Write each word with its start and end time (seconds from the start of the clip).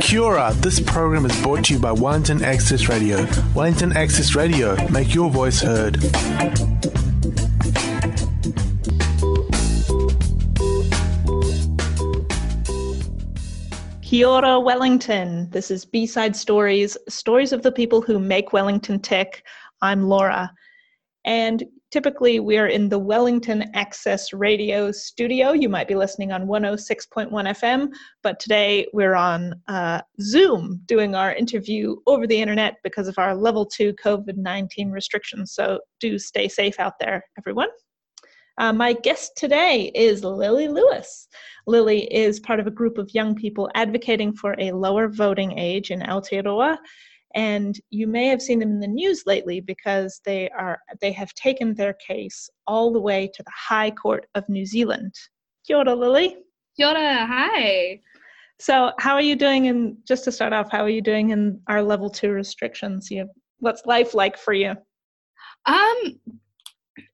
Kia 0.00 0.52
this 0.54 0.80
program 0.80 1.24
is 1.24 1.42
brought 1.42 1.64
to 1.64 1.74
you 1.74 1.78
by 1.78 1.92
Wellington 1.92 2.42
Access 2.42 2.88
Radio. 2.88 3.26
Wellington 3.54 3.96
Access 3.96 4.34
Radio, 4.34 4.76
make 4.88 5.14
your 5.14 5.30
voice 5.30 5.60
heard. 5.60 5.94
Kia 14.02 14.58
Wellington. 14.60 15.48
This 15.50 15.70
is 15.70 15.84
B-Side 15.84 16.36
Stories, 16.36 16.96
stories 17.08 17.52
of 17.52 17.62
the 17.62 17.72
people 17.72 18.00
who 18.00 18.18
make 18.18 18.52
Wellington 18.52 19.00
tick. 19.00 19.44
I'm 19.80 20.08
Laura. 20.08 20.52
And 21.24 21.64
typically 21.94 22.40
we're 22.40 22.66
in 22.66 22.88
the 22.88 22.98
Wellington 22.98 23.70
Access 23.72 24.32
Radio 24.32 24.90
studio. 24.90 25.52
You 25.52 25.68
might 25.68 25.86
be 25.86 25.94
listening 25.94 26.32
on 26.32 26.48
106.1 26.48 27.30
FM, 27.30 27.90
but 28.20 28.40
today 28.40 28.88
we're 28.92 29.14
on 29.14 29.54
uh, 29.68 30.00
Zoom 30.20 30.80
doing 30.86 31.14
our 31.14 31.32
interview 31.32 31.94
over 32.08 32.26
the 32.26 32.40
internet 32.40 32.78
because 32.82 33.06
of 33.06 33.16
our 33.16 33.36
level 33.36 33.64
two 33.64 33.94
COVID 34.04 34.36
19 34.36 34.90
restrictions. 34.90 35.52
So 35.52 35.78
do 36.00 36.18
stay 36.18 36.48
safe 36.48 36.80
out 36.80 36.94
there, 36.98 37.24
everyone. 37.38 37.68
Uh, 38.58 38.72
my 38.72 38.92
guest 38.92 39.36
today 39.36 39.92
is 39.94 40.24
Lily 40.24 40.66
Lewis. 40.66 41.28
Lily 41.68 42.12
is 42.12 42.40
part 42.40 42.58
of 42.58 42.66
a 42.66 42.72
group 42.72 42.98
of 42.98 43.14
young 43.14 43.36
people 43.36 43.70
advocating 43.76 44.32
for 44.34 44.56
a 44.58 44.72
lower 44.72 45.08
voting 45.08 45.56
age 45.56 45.92
in 45.92 46.00
Aotearoa. 46.00 46.76
And 47.34 47.78
you 47.90 48.06
may 48.06 48.26
have 48.28 48.40
seen 48.40 48.60
them 48.60 48.70
in 48.70 48.80
the 48.80 48.86
news 48.86 49.24
lately 49.26 49.60
because 49.60 50.20
they 50.24 50.48
are 50.50 50.78
they 51.00 51.12
have 51.12 51.34
taken 51.34 51.74
their 51.74 51.94
case 51.94 52.48
all 52.66 52.92
the 52.92 53.00
way 53.00 53.28
to 53.34 53.42
the 53.42 53.52
High 53.52 53.90
Court 53.90 54.26
of 54.34 54.48
New 54.48 54.64
Zealand. 54.64 55.12
Kia 55.66 55.78
ora, 55.78 55.94
Lily. 55.94 56.36
Kia 56.76 56.88
ora, 56.88 57.26
hi. 57.26 58.00
So, 58.60 58.92
how 58.98 59.14
are 59.14 59.20
you 59.20 59.34
doing? 59.34 59.66
And 59.66 59.96
just 60.06 60.24
to 60.24 60.32
start 60.32 60.52
off, 60.52 60.70
how 60.70 60.82
are 60.84 60.90
you 60.90 61.02
doing 61.02 61.30
in 61.30 61.60
our 61.66 61.82
level 61.82 62.08
two 62.08 62.30
restrictions? 62.30 63.10
You, 63.10 63.28
what's 63.58 63.84
life 63.84 64.14
like 64.14 64.38
for 64.38 64.52
you? 64.52 64.74
Um, 65.66 66.20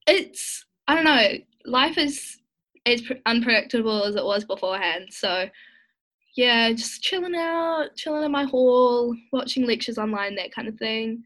it's 0.07 0.65
I 0.87 0.95
don't 0.95 1.05
know. 1.05 1.29
Life 1.65 1.97
is 1.97 2.37
as 2.85 3.01
unpredictable 3.25 4.03
as 4.03 4.15
it 4.15 4.25
was 4.25 4.43
beforehand. 4.43 5.07
So 5.11 5.47
yeah, 6.35 6.71
just 6.71 7.01
chilling 7.01 7.35
out, 7.35 7.95
chilling 7.95 8.23
in 8.23 8.31
my 8.31 8.45
hall, 8.45 9.15
watching 9.31 9.65
lectures 9.65 9.97
online, 9.97 10.35
that 10.35 10.53
kind 10.53 10.67
of 10.67 10.75
thing. 10.75 11.23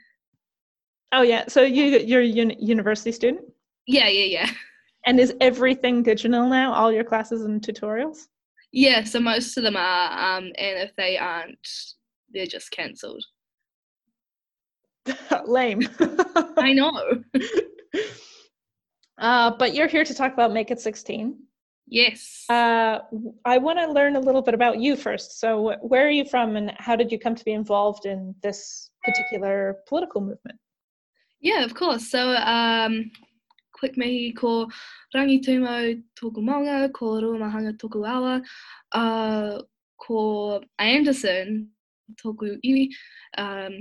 Oh 1.11 1.21
yeah, 1.21 1.45
so 1.47 1.61
you 1.61 1.97
you're 1.99 2.21
a 2.21 2.25
uni- 2.25 2.57
university 2.59 3.11
student? 3.11 3.45
Yeah, 3.87 4.07
yeah, 4.07 4.25
yeah. 4.25 4.49
And 5.05 5.19
is 5.19 5.35
everything 5.39 6.01
digital 6.01 6.49
now? 6.49 6.73
All 6.73 6.91
your 6.91 7.03
classes 7.03 7.43
and 7.43 7.61
tutorials? 7.61 8.27
Yeah, 8.71 9.03
so 9.03 9.19
most 9.19 9.55
of 9.57 9.63
them 9.63 9.77
are, 9.77 10.37
um, 10.37 10.45
and 10.57 10.79
if 10.79 10.91
they 10.97 11.17
aren't, 11.17 11.67
they're 12.33 12.47
just 12.47 12.71
cancelled. 12.71 13.23
Lame. 15.45 15.87
I 16.57 16.73
know. 16.73 17.23
Uh, 19.17 19.51
but 19.57 19.73
you're 19.73 19.87
here 19.87 20.03
to 20.03 20.13
talk 20.13 20.33
about 20.33 20.51
Make 20.51 20.71
It 20.71 20.79
16. 20.79 21.37
Yes. 21.87 22.45
Uh, 22.49 22.99
I 23.45 23.57
want 23.59 23.77
to 23.79 23.91
learn 23.91 24.15
a 24.15 24.19
little 24.19 24.41
bit 24.41 24.53
about 24.55 24.79
you 24.79 24.95
first. 24.95 25.39
So, 25.39 25.75
where 25.81 26.05
are 26.07 26.11
you 26.11 26.25
from, 26.25 26.55
and 26.55 26.73
how 26.77 26.95
did 26.95 27.11
you 27.11 27.19
come 27.19 27.35
to 27.35 27.45
be 27.45 27.53
involved 27.53 28.05
in 28.05 28.33
this 28.41 28.89
particular 29.03 29.77
political 29.87 30.21
movement? 30.21 30.59
Yeah, 31.41 31.63
of 31.63 31.75
course. 31.75 32.09
So, 32.09 32.35
um, 32.37 33.11
quick 33.71 33.97
mihi 33.97 34.33
ko 34.33 34.67
rangitumau 35.13 36.01
toku 36.19 36.41
maunga, 36.41 36.91
ko 36.91 37.21
ruamahanga 37.21 37.77
toku 37.77 38.03
awa, 38.07 38.41
uh, 38.93 39.61
ko 40.01 40.61
Anderson 40.79 41.69
toku 42.17 42.57
iwi. 42.65 42.89
Um, 43.37 43.77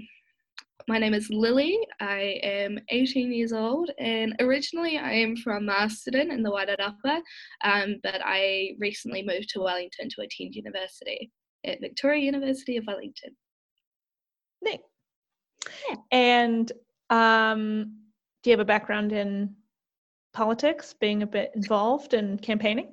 my 0.88 0.98
name 0.98 1.14
is 1.14 1.30
Lily. 1.30 1.78
I 2.00 2.40
am 2.42 2.78
18 2.90 3.32
years 3.32 3.52
old, 3.52 3.90
and 3.98 4.34
originally 4.40 4.98
I 4.98 5.12
am 5.12 5.36
from 5.36 5.66
Masterton 5.66 6.30
in 6.30 6.42
the 6.42 6.50
Wairarapa, 6.50 7.20
um, 7.64 7.96
but 8.02 8.20
I 8.24 8.76
recently 8.78 9.22
moved 9.22 9.48
to 9.50 9.60
Wellington 9.60 10.08
to 10.10 10.22
attend 10.22 10.54
university 10.54 11.30
at 11.64 11.80
Victoria 11.80 12.22
University 12.22 12.76
of 12.76 12.86
Wellington. 12.86 13.34
Neat. 14.62 14.80
Yeah. 15.88 15.96
And 16.12 16.72
um, 17.10 17.98
do 18.42 18.50
you 18.50 18.52
have 18.52 18.60
a 18.60 18.64
background 18.64 19.12
in 19.12 19.54
politics, 20.34 20.94
being 20.98 21.22
a 21.22 21.26
bit 21.26 21.52
involved 21.54 22.12
in 22.12 22.38
campaigning? 22.38 22.92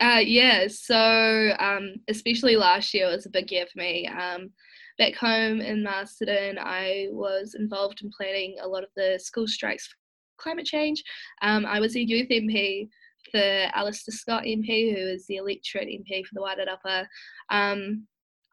Uh, 0.00 0.20
yeah, 0.24 0.66
so 0.68 1.52
um, 1.58 1.94
especially 2.08 2.56
last 2.56 2.94
year 2.94 3.08
was 3.08 3.26
a 3.26 3.30
big 3.30 3.50
year 3.50 3.66
for 3.66 3.78
me. 3.78 4.06
Um, 4.06 4.50
back 4.98 5.14
home 5.14 5.60
in 5.60 5.82
Masterton, 5.82 6.58
I 6.58 7.08
was 7.10 7.54
involved 7.58 8.02
in 8.02 8.10
planning 8.16 8.56
a 8.60 8.68
lot 8.68 8.82
of 8.82 8.90
the 8.96 9.18
school 9.22 9.46
strikes 9.46 9.86
for 9.86 9.96
climate 10.38 10.66
change. 10.66 11.02
Um, 11.42 11.66
I 11.66 11.80
was 11.80 11.96
a 11.96 12.06
youth 12.06 12.28
MP 12.28 12.88
for 13.30 13.70
Alastair 13.74 14.14
Scott 14.14 14.44
MP, 14.44 14.94
who 14.94 15.06
is 15.06 15.26
the 15.26 15.36
electorate 15.36 15.88
MP 15.88 16.24
for 16.24 16.34
the 16.34 16.40
Wairarapa. 16.40 17.06
Um, 17.50 18.06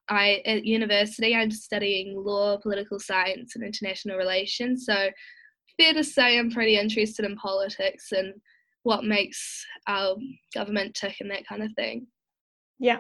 I 0.09 0.41
at 0.45 0.65
university 0.65 1.33
I'm 1.33 1.51
studying 1.51 2.13
law, 2.17 2.57
political 2.57 2.99
science, 2.99 3.55
and 3.55 3.63
international 3.63 4.17
relations. 4.17 4.85
So 4.85 5.09
fair 5.79 5.93
to 5.93 6.03
say 6.03 6.37
I'm 6.37 6.51
pretty 6.51 6.77
interested 6.77 7.25
in 7.25 7.35
politics 7.37 8.11
and 8.11 8.33
what 8.83 9.05
makes 9.05 9.65
our 9.87 10.15
government 10.53 10.93
tick 10.93 11.15
and 11.21 11.31
that 11.31 11.47
kind 11.47 11.63
of 11.63 11.71
thing. 11.75 12.07
Yeah, 12.79 12.99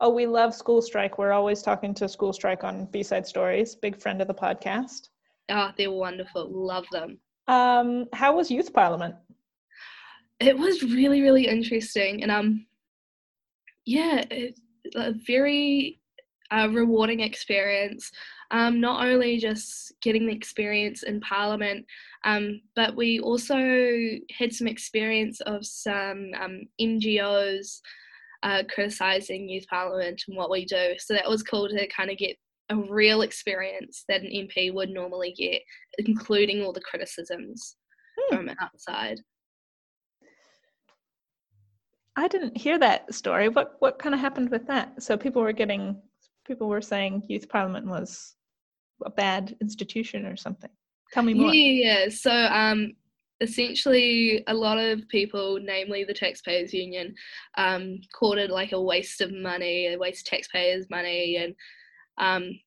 Oh, 0.00 0.10
we 0.10 0.26
love 0.26 0.54
School 0.54 0.82
Strike. 0.82 1.18
We're 1.18 1.32
always 1.32 1.62
talking 1.62 1.94
to 1.94 2.08
School 2.08 2.32
Strike 2.32 2.64
on 2.64 2.86
B 2.86 3.02
Side 3.02 3.26
Stories. 3.26 3.74
Big 3.74 4.00
friend 4.00 4.20
of 4.20 4.28
the 4.28 4.34
podcast. 4.34 5.08
Oh, 5.48 5.70
they're 5.76 5.90
wonderful. 5.90 6.48
Love 6.50 6.86
them. 6.92 7.18
Um, 7.48 8.06
how 8.12 8.36
was 8.36 8.50
Youth 8.50 8.72
Parliament? 8.72 9.14
It 10.40 10.58
was 10.58 10.82
really, 10.82 11.22
really 11.22 11.46
interesting, 11.46 12.22
and 12.22 12.30
um, 12.30 12.66
yeah, 13.86 14.24
it, 14.30 14.58
a 14.94 15.12
very 15.26 16.00
uh, 16.50 16.68
rewarding 16.70 17.20
experience. 17.20 18.10
Um, 18.50 18.80
not 18.80 19.04
only 19.04 19.38
just 19.38 19.92
getting 20.02 20.26
the 20.26 20.32
experience 20.32 21.02
in 21.02 21.20
Parliament, 21.20 21.84
um, 22.24 22.60
but 22.76 22.94
we 22.94 23.18
also 23.18 23.56
had 24.36 24.52
some 24.52 24.68
experience 24.68 25.40
of 25.40 25.66
some 25.66 26.30
um, 26.40 26.62
NGOs 26.80 27.80
uh, 28.42 28.62
criticising 28.72 29.48
youth 29.48 29.66
parliament 29.68 30.22
and 30.28 30.36
what 30.36 30.50
we 30.50 30.64
do. 30.64 30.94
So 30.98 31.14
that 31.14 31.28
was 31.28 31.42
cool 31.42 31.68
to 31.68 31.88
kind 31.88 32.10
of 32.10 32.18
get 32.18 32.36
a 32.70 32.76
real 32.76 33.22
experience 33.22 34.04
that 34.08 34.22
an 34.22 34.28
MP 34.28 34.72
would 34.72 34.90
normally 34.90 35.32
get, 35.36 35.62
including 35.98 36.62
all 36.62 36.72
the 36.72 36.80
criticisms 36.80 37.76
hmm. 38.18 38.36
from 38.36 38.50
outside. 38.60 39.20
I 42.16 42.28
didn't 42.28 42.56
hear 42.56 42.78
that 42.78 43.14
story. 43.14 43.48
What 43.48 43.76
what 43.80 43.98
kind 43.98 44.14
of 44.14 44.20
happened 44.20 44.50
with 44.50 44.66
that? 44.68 45.02
So 45.02 45.16
people 45.16 45.42
were 45.42 45.52
getting 45.52 46.00
people 46.46 46.68
were 46.68 46.80
saying 46.80 47.24
youth 47.28 47.48
parliament 47.48 47.86
was 47.86 48.34
a 49.04 49.10
bad 49.10 49.54
institution 49.60 50.24
or 50.24 50.36
something. 50.36 50.70
Tell 51.12 51.22
me 51.22 51.34
more. 51.34 51.52
Yeah, 51.52 52.04
yeah. 52.04 52.08
So 52.08 52.32
um 52.32 52.94
essentially 53.40 54.42
a 54.46 54.54
lot 54.54 54.78
of 54.78 55.08
people, 55.08 55.58
namely 55.62 56.04
the 56.04 56.14
taxpayers 56.14 56.72
union, 56.72 57.14
um, 57.58 58.00
called 58.14 58.38
it 58.38 58.50
like 58.50 58.72
a 58.72 58.80
waste 58.80 59.20
of 59.20 59.32
money, 59.32 59.88
a 59.88 59.98
waste 59.98 60.26
of 60.26 60.30
taxpayers' 60.30 60.90
money, 60.90 61.36
and 61.36 61.54
um, 62.18 62.58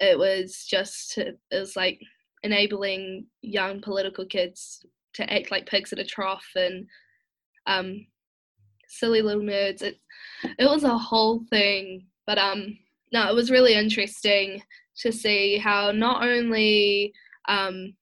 it 0.00 0.18
was 0.18 0.66
just 0.68 1.18
it 1.18 1.38
was 1.50 1.76
like 1.76 2.00
enabling 2.42 3.26
young 3.42 3.80
political 3.80 4.24
kids 4.26 4.84
to 5.14 5.32
act 5.32 5.50
like 5.50 5.66
pigs 5.66 5.92
at 5.92 5.98
a 5.98 6.04
trough 6.04 6.46
and 6.54 6.86
um, 7.66 8.06
silly 8.88 9.22
little 9.22 9.42
nerds. 9.42 9.82
It 9.82 9.98
it 10.58 10.66
was 10.66 10.84
a 10.84 10.98
whole 10.98 11.42
thing, 11.50 12.06
but 12.26 12.38
um, 12.38 12.78
no, 13.12 13.28
it 13.28 13.34
was 13.34 13.50
really 13.50 13.74
interesting 13.74 14.62
to 14.98 15.12
see 15.12 15.58
how 15.58 15.92
not 15.92 16.24
only 16.24 17.12
um, 17.48 17.94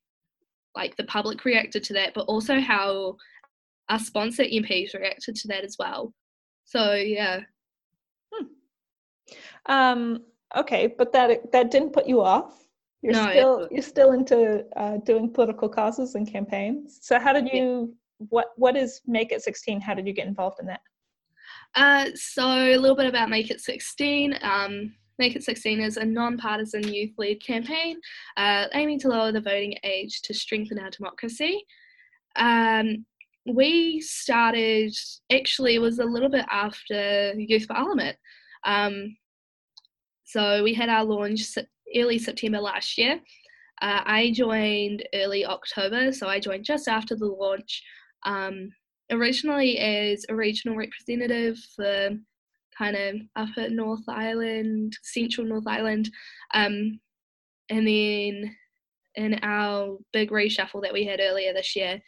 like 0.77 0.97
the 0.97 1.05
public 1.05 1.45
reacted 1.45 1.83
to 1.85 1.93
that, 1.95 2.15
but 2.15 2.27
also 2.27 2.61
how 2.61 3.17
our 3.89 3.99
sponsor 3.99 4.43
MPs 4.45 4.95
reacted 4.95 5.35
to 5.37 5.49
that 5.49 5.65
as 5.65 5.77
well. 5.79 6.13
So 6.65 6.95
yeah. 6.95 7.41
Hmm. 8.33 8.47
Um, 9.67 10.23
okay, 10.57 10.95
but 10.99 11.13
that 11.13 11.53
that 11.53 11.71
didn't 11.71 11.93
put 11.93 12.07
you 12.07 12.21
off. 12.21 12.67
You're 13.03 13.15
no, 13.15 13.31
still 13.31 13.69
you're 13.71 13.83
still 13.83 14.13
into 14.13 14.65
uh, 14.77 14.99
doing 14.99 15.33
political 15.33 15.69
causes 15.69 16.15
and 16.15 16.31
campaigns. 16.31 16.99
So 17.03 17.19
how 17.19 17.33
did 17.33 17.49
you? 17.53 17.89
Yeah. 17.89 18.27
What 18.31 18.47
what 18.57 18.77
is 18.77 19.03
Make 19.07 19.31
It 19.31 19.43
16? 19.43 19.81
How 19.81 19.93
did 19.93 20.07
you 20.07 20.15
get 20.15 20.27
involved 20.27 20.59
in 20.59 20.67
that? 20.67 20.81
Uh, 21.75 22.07
so 22.15 22.47
a 22.47 22.79
little 22.79 22.97
bit 22.97 23.07
about 23.07 23.29
Make 23.29 23.51
It 23.51 23.61
16. 23.61 24.39
Um, 24.41 24.95
Make 25.19 25.37
It 25.37 25.45
16 25.45 25.81
is 25.81 25.97
a 25.97 26.05
non-partisan 26.05 26.87
youth-led 26.89 27.43
campaign 27.43 27.99
uh, 28.37 28.67
aiming 28.75 28.99
to 29.01 29.09
lower 29.09 29.33
the 29.33 29.41
voting 29.41 29.75
age 29.83 30.21
to 30.23 30.35
strengthen 30.35 30.79
our 30.79 30.91
democracy. 30.91 31.65
Um, 32.37 33.07
we 33.47 34.01
started 34.01 34.93
actually 35.33 35.77
it 35.77 35.81
was 35.81 35.99
a 35.99 36.05
little 36.05 36.29
bit 36.29 36.45
after 36.51 37.33
youth 37.37 37.69
parliament 37.69 38.17
um, 38.65 39.17
so 40.25 40.63
we 40.65 40.75
had 40.75 40.89
our 40.89 41.05
launch 41.05 41.57
early 41.95 42.19
september 42.19 42.59
last 42.59 42.99
year 42.99 43.21
uh, 43.83 44.01
i 44.05 44.33
joined 44.35 45.07
early 45.15 45.47
october 45.47 46.11
so 46.11 46.27
i 46.27 46.41
joined 46.41 46.65
just 46.65 46.89
after 46.89 47.15
the 47.15 47.27
launch 47.27 47.83
um, 48.25 48.69
originally 49.13 49.79
as 49.79 50.27
a 50.29 50.35
regional 50.35 50.77
representative 50.77 51.57
for 51.77 52.11
kind 52.77 52.97
of 52.97 53.17
upper 53.37 53.69
north 53.69 54.03
island 54.09 54.97
central 55.03 55.47
north 55.47 55.67
island 55.67 56.11
um, 56.55 56.99
and 57.71 57.87
then 57.87 58.57
in 59.17 59.39
our 59.43 59.97
big 60.13 60.31
reshuffle 60.31 60.83
that 60.83 60.93
we 60.93 61.05
had 61.05 61.21
earlier 61.21 61.53
this 61.53 61.75
year, 61.75 62.01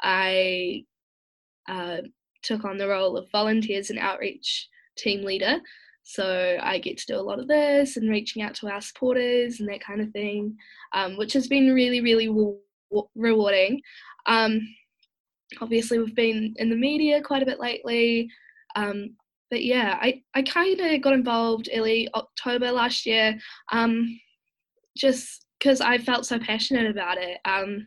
I 0.00 0.84
uh, 1.68 1.98
took 2.42 2.64
on 2.64 2.78
the 2.78 2.88
role 2.88 3.16
of 3.16 3.30
volunteers 3.30 3.90
and 3.90 3.98
outreach 3.98 4.68
team 4.96 5.24
leader. 5.24 5.58
So 6.02 6.58
I 6.60 6.78
get 6.78 6.98
to 6.98 7.06
do 7.06 7.16
a 7.16 7.22
lot 7.22 7.38
of 7.38 7.48
this 7.48 7.96
and 7.96 8.10
reaching 8.10 8.42
out 8.42 8.54
to 8.56 8.68
our 8.68 8.80
supporters 8.80 9.60
and 9.60 9.68
that 9.68 9.82
kind 9.82 10.00
of 10.00 10.10
thing, 10.10 10.56
um, 10.92 11.16
which 11.16 11.32
has 11.34 11.46
been 11.48 11.72
really, 11.72 12.00
really 12.00 12.28
re- 12.28 13.02
rewarding. 13.14 13.80
Um, 14.26 14.60
obviously, 15.60 15.98
we've 15.98 16.14
been 16.14 16.54
in 16.56 16.68
the 16.68 16.76
media 16.76 17.22
quite 17.22 17.42
a 17.42 17.46
bit 17.46 17.60
lately. 17.60 18.28
Um, 18.76 19.16
but 19.50 19.64
yeah, 19.64 19.98
I, 20.00 20.22
I 20.34 20.42
kind 20.42 20.80
of 20.80 21.00
got 21.02 21.12
involved 21.12 21.68
early 21.74 22.08
October 22.14 22.72
last 22.72 23.06
year, 23.06 23.38
um, 23.72 24.18
just 24.96 25.46
because 25.58 25.80
I 25.80 25.98
felt 25.98 26.26
so 26.26 26.38
passionate 26.38 26.90
about 26.90 27.18
it. 27.18 27.38
Um, 27.44 27.86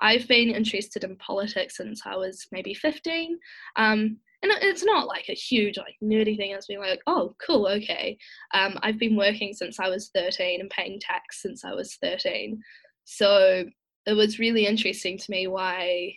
I've 0.00 0.26
been 0.28 0.50
interested 0.50 1.04
in 1.04 1.16
politics 1.16 1.76
since 1.76 2.02
I 2.06 2.16
was 2.16 2.46
maybe 2.52 2.74
15. 2.74 3.38
Um, 3.76 4.18
and 4.42 4.52
it's 4.62 4.84
not 4.84 5.06
like 5.06 5.28
a 5.28 5.34
huge 5.34 5.76
like 5.76 5.96
nerdy 6.02 6.36
thing 6.36 6.52
it's 6.52 6.66
been 6.66 6.80
like 6.80 7.02
oh 7.06 7.34
cool 7.44 7.66
okay 7.66 8.16
um, 8.54 8.78
i've 8.82 8.98
been 8.98 9.16
working 9.16 9.52
since 9.52 9.78
i 9.78 9.88
was 9.88 10.10
13 10.14 10.60
and 10.60 10.70
paying 10.70 10.98
tax 11.00 11.42
since 11.42 11.64
i 11.64 11.72
was 11.72 11.96
13 12.02 12.60
so 13.04 13.64
it 14.06 14.12
was 14.14 14.38
really 14.38 14.66
interesting 14.66 15.18
to 15.18 15.30
me 15.30 15.46
why 15.46 16.14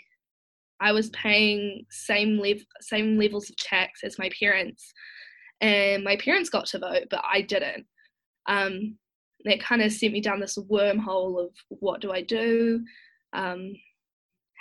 i 0.83 0.91
was 0.91 1.09
paying 1.09 1.85
same 1.89 2.41
same 2.81 3.17
levels 3.17 3.49
of 3.49 3.55
tax 3.57 4.01
as 4.03 4.19
my 4.19 4.29
parents 4.39 4.93
and 5.61 6.03
my 6.03 6.15
parents 6.17 6.49
got 6.49 6.65
to 6.65 6.79
vote 6.79 7.07
but 7.09 7.23
i 7.31 7.41
didn't 7.41 7.85
um, 8.47 8.97
that 9.45 9.61
kind 9.61 9.81
of 9.81 9.91
sent 9.91 10.11
me 10.11 10.19
down 10.19 10.39
this 10.39 10.57
wormhole 10.57 11.43
of 11.43 11.51
what 11.69 12.01
do 12.01 12.11
i 12.11 12.21
do 12.21 12.83
um, 13.33 13.73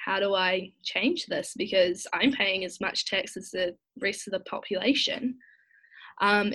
how 0.04 0.18
do 0.18 0.34
I 0.34 0.72
change 0.82 1.26
this? 1.26 1.54
Because 1.56 2.06
I'm 2.12 2.32
paying 2.32 2.64
as 2.64 2.80
much 2.80 3.06
tax 3.06 3.36
as 3.36 3.50
the 3.50 3.76
rest 4.00 4.26
of 4.26 4.32
the 4.32 4.40
population. 4.40 5.36
Um, 6.20 6.52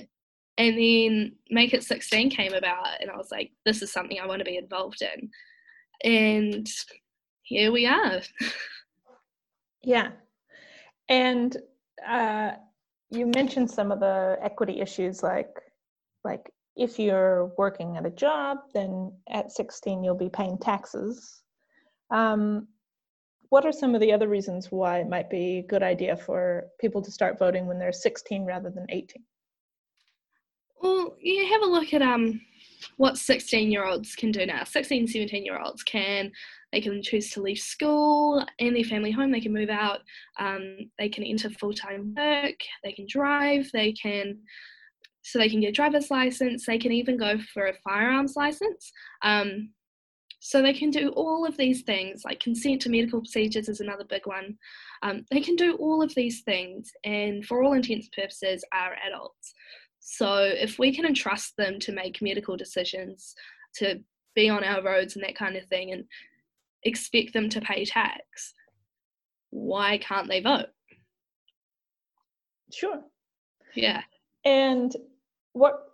and 0.58 0.76
then 0.76 1.32
Make 1.50 1.72
It 1.72 1.84
16 1.84 2.30
came 2.30 2.52
about, 2.52 3.00
and 3.00 3.10
I 3.10 3.16
was 3.16 3.30
like, 3.30 3.52
this 3.64 3.80
is 3.80 3.92
something 3.92 4.18
I 4.20 4.26
want 4.26 4.40
to 4.40 4.44
be 4.44 4.58
involved 4.58 5.02
in. 5.02 5.30
And 6.04 6.66
here 7.42 7.72
we 7.72 7.86
are. 7.86 8.20
yeah. 9.82 10.10
And 11.08 11.56
uh, 12.06 12.52
you 13.10 13.30
mentioned 13.34 13.70
some 13.70 13.90
of 13.90 14.00
the 14.00 14.38
equity 14.42 14.80
issues 14.80 15.22
like 15.22 15.50
like 16.24 16.50
if 16.76 16.98
you're 16.98 17.52
working 17.56 17.96
at 17.96 18.06
a 18.06 18.10
job 18.10 18.58
then 18.74 19.12
at 19.30 19.50
16 19.50 20.04
you'll 20.04 20.14
be 20.14 20.28
paying 20.28 20.58
taxes 20.58 21.42
um, 22.10 22.68
what 23.50 23.64
are 23.64 23.72
some 23.72 23.94
of 23.94 24.00
the 24.00 24.12
other 24.12 24.28
reasons 24.28 24.70
why 24.70 24.98
it 24.98 25.08
might 25.08 25.30
be 25.30 25.58
a 25.58 25.62
good 25.62 25.82
idea 25.82 26.16
for 26.16 26.66
people 26.80 27.02
to 27.02 27.10
start 27.10 27.38
voting 27.38 27.66
when 27.66 27.78
they're 27.78 27.92
16 27.92 28.44
rather 28.44 28.70
than 28.70 28.86
18? 28.90 29.24
Well, 30.82 31.16
you 31.20 31.46
have 31.46 31.62
a 31.62 31.66
look 31.66 31.92
at 31.94 32.02
um 32.02 32.40
what 32.96 33.18
16 33.18 33.70
year 33.70 33.84
olds 33.84 34.14
can 34.14 34.30
do 34.30 34.46
now. 34.46 34.64
16, 34.64 35.06
17 35.08 35.44
year 35.44 35.58
olds 35.58 35.82
can 35.82 36.30
they 36.72 36.80
can 36.80 37.02
choose 37.02 37.30
to 37.30 37.42
leave 37.42 37.58
school 37.58 38.44
and 38.58 38.76
their 38.76 38.84
family 38.84 39.10
home. 39.10 39.32
They 39.32 39.40
can 39.40 39.54
move 39.54 39.70
out. 39.70 40.00
Um, 40.38 40.90
they 40.98 41.08
can 41.08 41.24
enter 41.24 41.48
full 41.50 41.72
time 41.72 42.14
work. 42.16 42.56
They 42.84 42.92
can 42.92 43.06
drive. 43.08 43.70
They 43.72 43.92
can 43.92 44.38
so 45.22 45.38
they 45.38 45.48
can 45.48 45.60
get 45.60 45.68
a 45.68 45.72
driver's 45.72 46.10
license. 46.10 46.64
They 46.64 46.78
can 46.78 46.92
even 46.92 47.16
go 47.16 47.38
for 47.52 47.66
a 47.66 47.74
firearms 47.84 48.34
license. 48.36 48.92
Um, 49.22 49.70
so 50.40 50.62
they 50.62 50.72
can 50.72 50.90
do 50.90 51.10
all 51.10 51.44
of 51.44 51.56
these 51.56 51.82
things, 51.82 52.22
like 52.24 52.38
consent 52.38 52.80
to 52.82 52.88
medical 52.88 53.20
procedures 53.20 53.68
is 53.68 53.80
another 53.80 54.04
big 54.04 54.26
one. 54.26 54.56
Um, 55.02 55.24
they 55.30 55.40
can 55.40 55.56
do 55.56 55.74
all 55.76 56.00
of 56.00 56.14
these 56.14 56.42
things, 56.42 56.92
and 57.04 57.44
for 57.44 57.62
all 57.62 57.72
intents 57.72 58.06
and 58.06 58.22
purposes, 58.22 58.64
are 58.72 58.94
adults. 59.06 59.52
So 60.00 60.42
if 60.42 60.78
we 60.78 60.94
can 60.94 61.04
entrust 61.04 61.56
them 61.56 61.78
to 61.80 61.92
make 61.92 62.22
medical 62.22 62.56
decisions, 62.56 63.34
to 63.76 64.00
be 64.34 64.48
on 64.48 64.64
our 64.64 64.82
roads 64.82 65.16
and 65.16 65.24
that 65.24 65.36
kind 65.36 65.56
of 65.56 65.64
thing, 65.66 65.92
and 65.92 66.04
expect 66.84 67.32
them 67.32 67.48
to 67.50 67.60
pay 67.60 67.84
tax, 67.84 68.54
why 69.50 69.98
can't 69.98 70.28
they 70.28 70.40
vote? 70.40 70.66
Sure. 72.72 73.02
Yeah. 73.74 74.02
And 74.44 74.94
what 75.52 75.84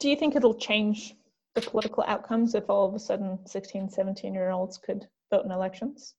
do 0.00 0.08
you 0.08 0.16
think 0.16 0.36
it'll 0.36 0.54
change 0.54 1.14
the 1.54 1.60
political 1.60 2.04
outcomes 2.06 2.54
if 2.54 2.68
all 2.68 2.88
of 2.88 2.94
a 2.94 2.98
sudden 2.98 3.38
16, 3.46 3.90
17 3.90 4.34
year 4.34 4.50
olds 4.50 4.78
could 4.78 5.06
vote 5.30 5.44
in 5.44 5.50
elections? 5.50 6.14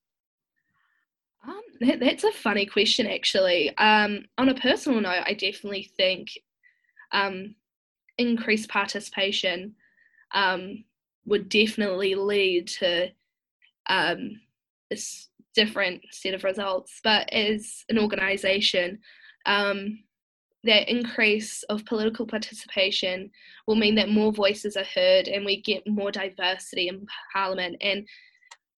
Um, 1.48 1.62
that, 1.82 2.00
that's 2.00 2.24
a 2.24 2.32
funny 2.32 2.66
question, 2.66 3.06
actually. 3.06 3.76
Um, 3.78 4.26
on 4.38 4.50
a 4.50 4.56
personal 4.56 5.02
note, 5.02 5.24
I 5.26 5.34
definitely 5.34 5.92
think 5.98 6.30
um, 7.12 7.56
increased 8.18 8.70
participation 8.70 9.76
um, 10.34 10.84
would 11.26 11.50
definitely 11.50 12.16
lead 12.16 12.68
to 12.68 13.10
um, 13.88 14.40
this 14.90 15.30
different 15.54 16.02
set 16.12 16.34
of 16.34 16.44
results. 16.44 17.00
But 17.04 17.32
as 17.32 17.84
an 17.90 17.98
organisation, 17.98 19.00
um, 19.46 20.00
that 20.66 20.90
increase 20.90 21.64
of 21.64 21.86
political 21.86 22.26
participation 22.26 23.30
will 23.68 23.76
mean 23.76 23.96
that 23.96 24.10
more 24.10 24.34
voices 24.34 24.76
are 24.76 24.86
heard 24.96 25.28
and 25.28 25.46
we 25.46 25.62
get 25.62 25.88
more 25.88 26.12
diversity 26.12 26.88
in 26.88 27.06
parliament 27.32 27.78
and 27.82 28.06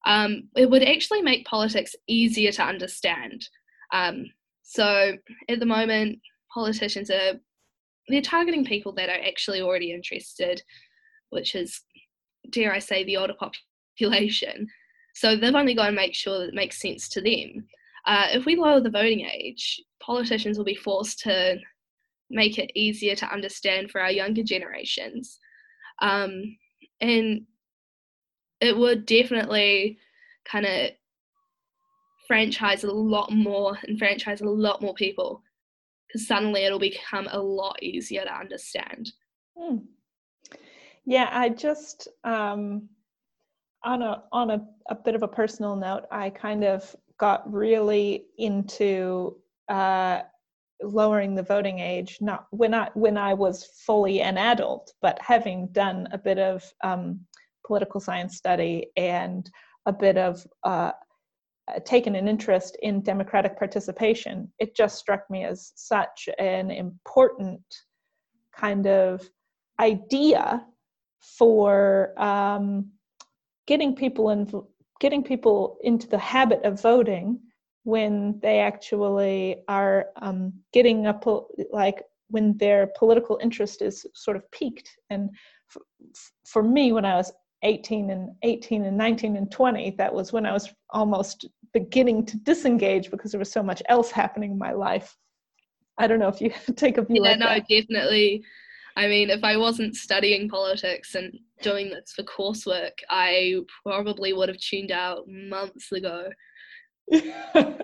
um, 0.06 0.44
it 0.56 0.70
would 0.70 0.84
actually 0.84 1.22
make 1.22 1.46
politics 1.46 1.96
easier 2.08 2.52
to 2.52 2.64
understand 2.64 3.48
um, 3.94 4.26
so 4.64 5.14
at 5.50 5.60
the 5.60 5.66
moment 5.66 6.20
politicians 6.54 7.10
are 7.10 7.40
they're 8.08 8.22
targeting 8.22 8.66
people 8.66 8.92
that 8.94 9.10
are 9.10 9.26
actually 9.28 9.62
already 9.62 9.92
interested 9.92 10.62
which 11.30 11.56
is 11.56 11.82
dare 12.50 12.74
i 12.74 12.80
say 12.80 13.04
the 13.04 13.18
older 13.18 13.36
population 13.98 14.68
so 15.14 15.36
they've 15.36 15.56
only 15.56 15.74
got 15.74 15.88
to 15.88 15.92
make 15.92 16.14
sure 16.14 16.40
that 16.40 16.50
it 16.50 16.54
makes 16.54 16.82
sense 16.82 17.10
to 17.10 17.22
them 17.22 17.66
uh, 18.06 18.28
if 18.32 18.46
we 18.46 18.56
lower 18.56 18.80
the 18.80 18.90
voting 18.90 19.22
age 19.22 19.82
politicians 20.00 20.58
will 20.58 20.66
be 20.66 20.76
forced 20.76 21.20
to 21.20 21.58
make 22.30 22.58
it 22.58 22.72
easier 22.76 23.16
to 23.16 23.32
understand 23.32 23.92
for 23.92 24.02
our 24.02 24.12
younger 24.12 24.44
generations. 24.44 25.40
Um, 26.02 26.58
and 27.00 27.44
it 28.60 28.76
would 28.76 29.06
definitely 29.06 30.00
kind 30.46 30.66
of 30.66 30.92
franchise 32.28 32.84
a 32.84 32.92
lot 32.92 33.32
more 33.32 33.78
and 33.84 33.98
franchise 33.98 34.42
a 34.42 34.46
lot 34.46 34.82
more 34.82 34.94
people 34.94 35.42
because 36.08 36.28
suddenly 36.28 36.66
it'll 36.66 36.80
become 36.80 37.28
a 37.32 37.40
lot 37.40 37.82
easier 37.82 38.24
to 38.24 38.34
understand. 38.34 39.12
Hmm. 39.58 39.78
Yeah, 41.06 41.30
I 41.32 41.50
just 41.50 42.08
um, 42.24 42.90
on 43.84 44.02
a 44.02 44.24
on 44.32 44.52
a, 44.52 44.66
a 44.90 44.96
bit 44.96 45.16
of 45.16 45.24
a 45.24 45.28
personal 45.28 45.76
note, 45.76 46.04
I 46.12 46.30
kind 46.30 46.64
of 46.64 46.96
got 47.18 47.52
really 47.52 48.26
into 48.38 49.38
uh, 49.70 50.22
lowering 50.82 51.34
the 51.34 51.44
voting 51.44 51.80
age 51.80 52.20
not 52.22 52.48
when 52.52 52.74
i 52.74 52.90
when 52.94 53.18
i 53.18 53.34
was 53.34 53.66
fully 53.86 54.22
an 54.22 54.38
adult 54.38 54.94
but 55.02 55.18
having 55.20 55.68
done 55.72 56.08
a 56.12 56.18
bit 56.18 56.38
of 56.38 56.64
um, 56.84 57.20
political 57.66 58.00
science 58.00 58.38
study 58.38 58.88
and 58.96 59.50
a 59.88 59.94
bit 59.94 60.18
of 60.18 60.46
uh, 60.64 60.92
taken 61.86 62.16
an 62.16 62.28
interest 62.28 62.78
in 62.82 63.02
democratic 63.02 63.58
participation 63.58 64.52
it 64.60 64.76
just 64.76 64.98
struck 64.98 65.30
me 65.30 65.44
as 65.44 65.74
such 65.76 66.30
an 66.40 66.72
important 66.72 67.62
kind 68.56 68.88
of 68.88 69.22
idea 69.80 70.66
for 71.22 72.14
um, 72.18 72.90
getting 73.66 73.96
people 73.96 74.30
in 74.30 74.50
getting 75.00 75.24
people 75.24 75.78
into 75.84 76.08
the 76.08 76.18
habit 76.18 76.64
of 76.64 76.82
voting 76.82 77.40
when 77.84 78.40
they 78.42 78.60
actually 78.60 79.58
are 79.68 80.08
um, 80.22 80.52
getting 80.74 81.06
up 81.06 81.26
like 81.72 82.04
when 82.30 82.58
their 82.58 82.90
political 82.98 83.40
interest 83.42 83.82
is 83.82 84.06
sort 84.14 84.36
of 84.36 84.50
peaked. 84.52 84.90
And 85.10 85.30
f- 85.74 85.82
for 86.46 86.64
me 86.64 86.92
when 86.92 87.06
i 87.06 87.16
was 87.16 87.32
18 87.64 88.12
and 88.12 88.30
18 88.44 88.86
and 88.86 88.98
19 88.98 89.36
and 89.36 89.52
20 89.52 89.92
that 89.98 90.14
was 90.14 90.32
when 90.32 90.46
i 90.46 90.52
was 90.52 90.72
almost 90.92 91.48
beginning 91.74 92.26
to 92.26 92.38
disengage 92.38 93.12
because 93.12 93.32
there 93.32 93.40
was 93.40 93.52
so 93.52 93.64
much 93.64 93.82
else 93.90 94.12
happening 94.12 94.52
in 94.52 94.58
my 94.58 94.72
life. 94.72 95.16
I 95.98 96.08
don't 96.08 96.20
know 96.20 96.28
if 96.28 96.42
you 96.42 96.52
take 96.76 96.98
a 96.98 97.04
view 97.04 97.24
yeah 97.24 97.32
like 97.32 97.40
no 97.40 97.46
that. 97.48 97.68
definitely. 97.70 98.44
I 98.96 99.08
mean 99.08 99.30
if 99.30 99.44
i 99.44 99.56
wasn't 99.58 99.96
studying 99.96 100.50
politics 100.50 101.14
and 101.14 101.38
doing 101.62 101.90
this 101.90 102.14
for 102.16 102.24
coursework 102.24 102.98
i 103.12 103.56
probably 103.84 104.34
would 104.34 104.50
have 104.50 104.60
tuned 104.60 104.92
out 104.92 105.28
months 105.28 105.92
ago. 105.92 106.30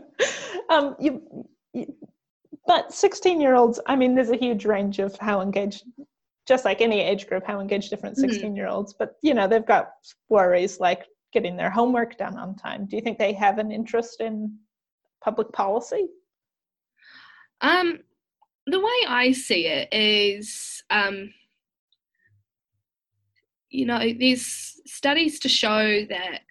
Um, 0.70 0.96
you, 1.00 1.46
you, 1.74 1.94
but 2.65 2.94
16 2.94 3.42
year 3.42 3.53
olds 3.53 3.80
i 3.86 3.96
mean 3.96 4.15
there's 4.15 4.30
a 4.30 4.38
huge 4.38 4.65
range 4.65 5.00
of 5.00 5.15
how 5.18 5.42
engaged 5.42 5.84
just 6.47 6.65
like 6.65 6.81
any 6.81 7.01
age 7.01 7.27
group 7.27 7.45
how 7.45 7.59
engaged 7.59 7.89
different 7.89 8.17
Mhm. 8.17 8.21
16 8.21 8.55
year 8.55 8.67
olds 8.67 8.93
but 8.93 9.15
you 9.21 9.33
know 9.33 9.47
they've 9.47 9.65
got 9.65 9.93
worries 10.29 10.79
like 10.79 11.05
getting 11.31 11.55
their 11.57 11.69
homework 11.69 12.17
done 12.17 12.38
on 12.38 12.55
time 12.55 12.85
do 12.85 12.95
you 12.95 13.01
think 13.01 13.17
they 13.17 13.33
have 13.33 13.57
an 13.57 13.71
interest 13.71 14.21
in 14.21 14.57
public 15.21 15.51
policy 15.51 16.07
Um, 17.62 18.00
the 18.67 18.79
way 18.79 19.00
I 19.07 19.31
see 19.31 19.67
it 19.67 19.88
is, 19.93 20.83
um, 20.89 21.33
you 23.69 23.85
know, 23.85 24.00
there's 24.19 24.81
studies 24.85 25.39
to 25.39 25.50
show 25.50 26.05
that 26.09 26.41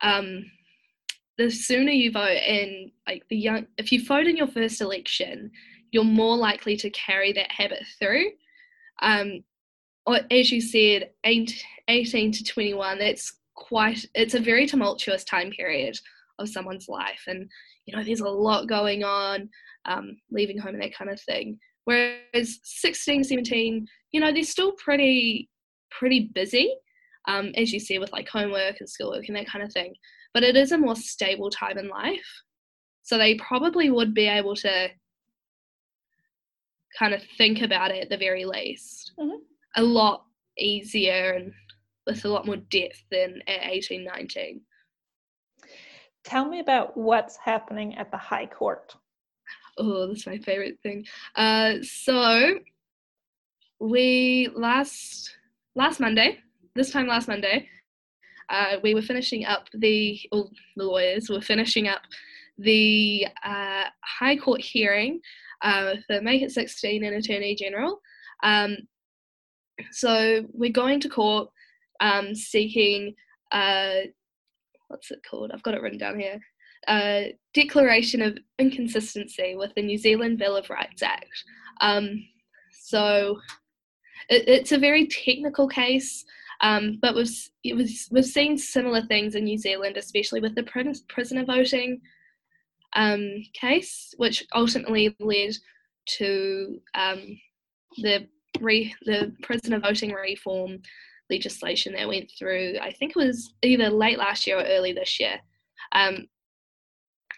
um, 0.00 0.44
the 1.38 1.50
sooner 1.50 1.90
you 1.90 2.12
vote 2.12 2.38
in, 2.46 2.92
like 3.06 3.24
the 3.28 3.36
young, 3.36 3.66
if 3.78 3.92
you 3.92 4.04
vote 4.04 4.26
in 4.26 4.36
your 4.36 4.46
first 4.46 4.80
election, 4.80 5.50
you're 5.90 6.04
more 6.04 6.36
likely 6.36 6.76
to 6.76 6.90
carry 6.90 7.32
that 7.32 7.50
habit 7.50 7.82
through. 7.98 8.30
Um, 9.02 9.44
as 10.30 10.50
you 10.50 10.60
said, 10.60 11.10
18 11.24 12.32
to 12.32 12.44
21, 12.44 12.98
that's 12.98 13.38
quite, 13.54 14.04
it's 14.14 14.34
a 14.34 14.40
very 14.40 14.66
tumultuous 14.66 15.24
time 15.24 15.50
period 15.50 15.98
of 16.38 16.48
someone's 16.48 16.88
life. 16.88 17.22
And, 17.26 17.48
you 17.86 17.96
know, 17.96 18.02
there's 18.02 18.20
a 18.20 18.28
lot 18.28 18.68
going 18.68 19.04
on 19.04 19.48
um, 19.84 20.16
leaving 20.30 20.58
home 20.58 20.74
and 20.74 20.82
that 20.82 20.94
kind 20.94 21.10
of 21.10 21.20
thing. 21.20 21.58
Whereas 21.84 22.58
16, 22.62 23.24
17, 23.24 23.86
you 24.12 24.20
know, 24.20 24.32
they're 24.32 24.42
still 24.42 24.72
pretty 24.72 25.48
pretty 25.90 26.30
busy, 26.34 26.72
um, 27.26 27.52
as 27.56 27.72
you 27.72 27.80
see 27.80 27.98
with 27.98 28.12
like 28.12 28.28
homework 28.28 28.76
and 28.78 28.88
schoolwork 28.88 29.26
and 29.26 29.36
that 29.36 29.48
kind 29.48 29.64
of 29.64 29.72
thing. 29.72 29.94
But 30.32 30.44
it 30.44 30.56
is 30.56 30.72
a 30.72 30.78
more 30.78 30.96
stable 30.96 31.50
time 31.50 31.78
in 31.78 31.88
life. 31.88 32.42
So 33.02 33.18
they 33.18 33.34
probably 33.36 33.90
would 33.90 34.14
be 34.14 34.28
able 34.28 34.54
to 34.56 34.88
kind 37.00 37.14
of 37.14 37.22
think 37.38 37.62
about 37.62 37.90
it 37.90 38.02
at 38.02 38.10
the 38.10 38.16
very 38.16 38.44
least. 38.44 39.12
Mhm. 39.18 39.38
A 39.76 39.82
lot 39.82 40.26
easier 40.58 41.32
and 41.32 41.52
with 42.06 42.24
a 42.24 42.28
lot 42.28 42.46
more 42.46 42.56
depth 42.56 43.02
than 43.10 43.42
at 43.46 43.60
18, 43.64 44.04
19. 44.04 44.62
tell 46.22 46.44
me 46.44 46.60
about 46.60 46.94
what's 46.98 47.38
happening 47.38 47.96
at 47.96 48.10
the 48.10 48.16
high 48.16 48.44
court 48.44 48.94
Oh, 49.78 50.06
that's 50.08 50.26
my 50.26 50.36
favorite 50.36 50.78
thing. 50.82 51.06
Uh, 51.34 51.76
so 51.82 52.58
we 53.78 54.48
last 54.54 55.34
last 55.74 56.00
Monday, 56.00 56.38
this 56.74 56.90
time 56.90 57.06
last 57.06 57.28
Monday, 57.28 57.66
uh, 58.50 58.76
we 58.82 58.94
were 58.94 59.00
finishing 59.00 59.46
up 59.46 59.68
the 59.72 60.20
all 60.32 60.50
the 60.76 60.84
lawyers 60.84 61.30
were 61.30 61.40
finishing 61.40 61.88
up 61.88 62.02
the 62.58 63.26
uh, 63.42 63.84
High 64.04 64.36
Court 64.36 64.60
hearing 64.60 65.20
uh, 65.62 65.94
for 66.06 66.20
Make 66.20 66.42
It 66.42 66.50
16 66.50 67.04
and 67.04 67.16
Attorney 67.16 67.54
General. 67.54 68.00
Um, 68.42 68.76
so 69.92 70.44
we're 70.52 70.72
going 70.72 71.00
to 71.00 71.08
court 71.08 71.48
um, 72.00 72.34
seeking 72.34 73.14
uh, 73.52 74.00
what's 74.90 75.10
it 75.10 75.20
called? 75.28 75.52
I've 75.52 75.62
got 75.62 75.74
it 75.74 75.82
written 75.82 75.98
down 75.98 76.18
here. 76.18 76.40
Uh, 76.88 77.22
declaration 77.54 78.20
of 78.22 78.38
inconsistency 78.58 79.54
with 79.54 79.72
the 79.74 79.82
New 79.82 79.96
Zealand 79.96 80.38
Bill 80.38 80.56
of 80.56 80.68
Rights 80.68 81.02
Act. 81.02 81.44
Um, 81.80 82.26
so 82.72 83.38
it, 84.28 84.48
it's 84.48 84.72
a 84.72 84.78
very 84.78 85.06
technical 85.06 85.68
case, 85.68 86.24
um, 86.60 86.98
but 87.00 87.14
we've, 87.14 87.50
was, 87.76 88.08
we've 88.10 88.24
seen 88.24 88.58
similar 88.58 89.02
things 89.02 89.34
in 89.34 89.44
New 89.44 89.58
Zealand, 89.58 89.96
especially 89.96 90.40
with 90.40 90.54
the 90.54 90.96
prisoner 91.08 91.44
voting 91.44 92.00
um, 92.94 93.42
case, 93.54 94.14
which 94.16 94.44
ultimately 94.54 95.14
led 95.20 95.54
to 96.18 96.80
um, 96.94 97.38
the 97.98 98.26
re- 98.60 98.94
the 99.06 99.34
prisoner 99.42 99.78
voting 99.78 100.12
reform 100.12 100.78
legislation 101.30 101.92
that 101.94 102.08
went 102.08 102.30
through. 102.38 102.76
I 102.80 102.92
think 102.92 103.12
it 103.12 103.24
was 103.24 103.54
either 103.62 103.88
late 103.88 104.18
last 104.18 104.46
year 104.46 104.58
or 104.58 104.64
early 104.64 104.92
this 104.92 105.20
year. 105.20 105.38
Um, 105.92 106.26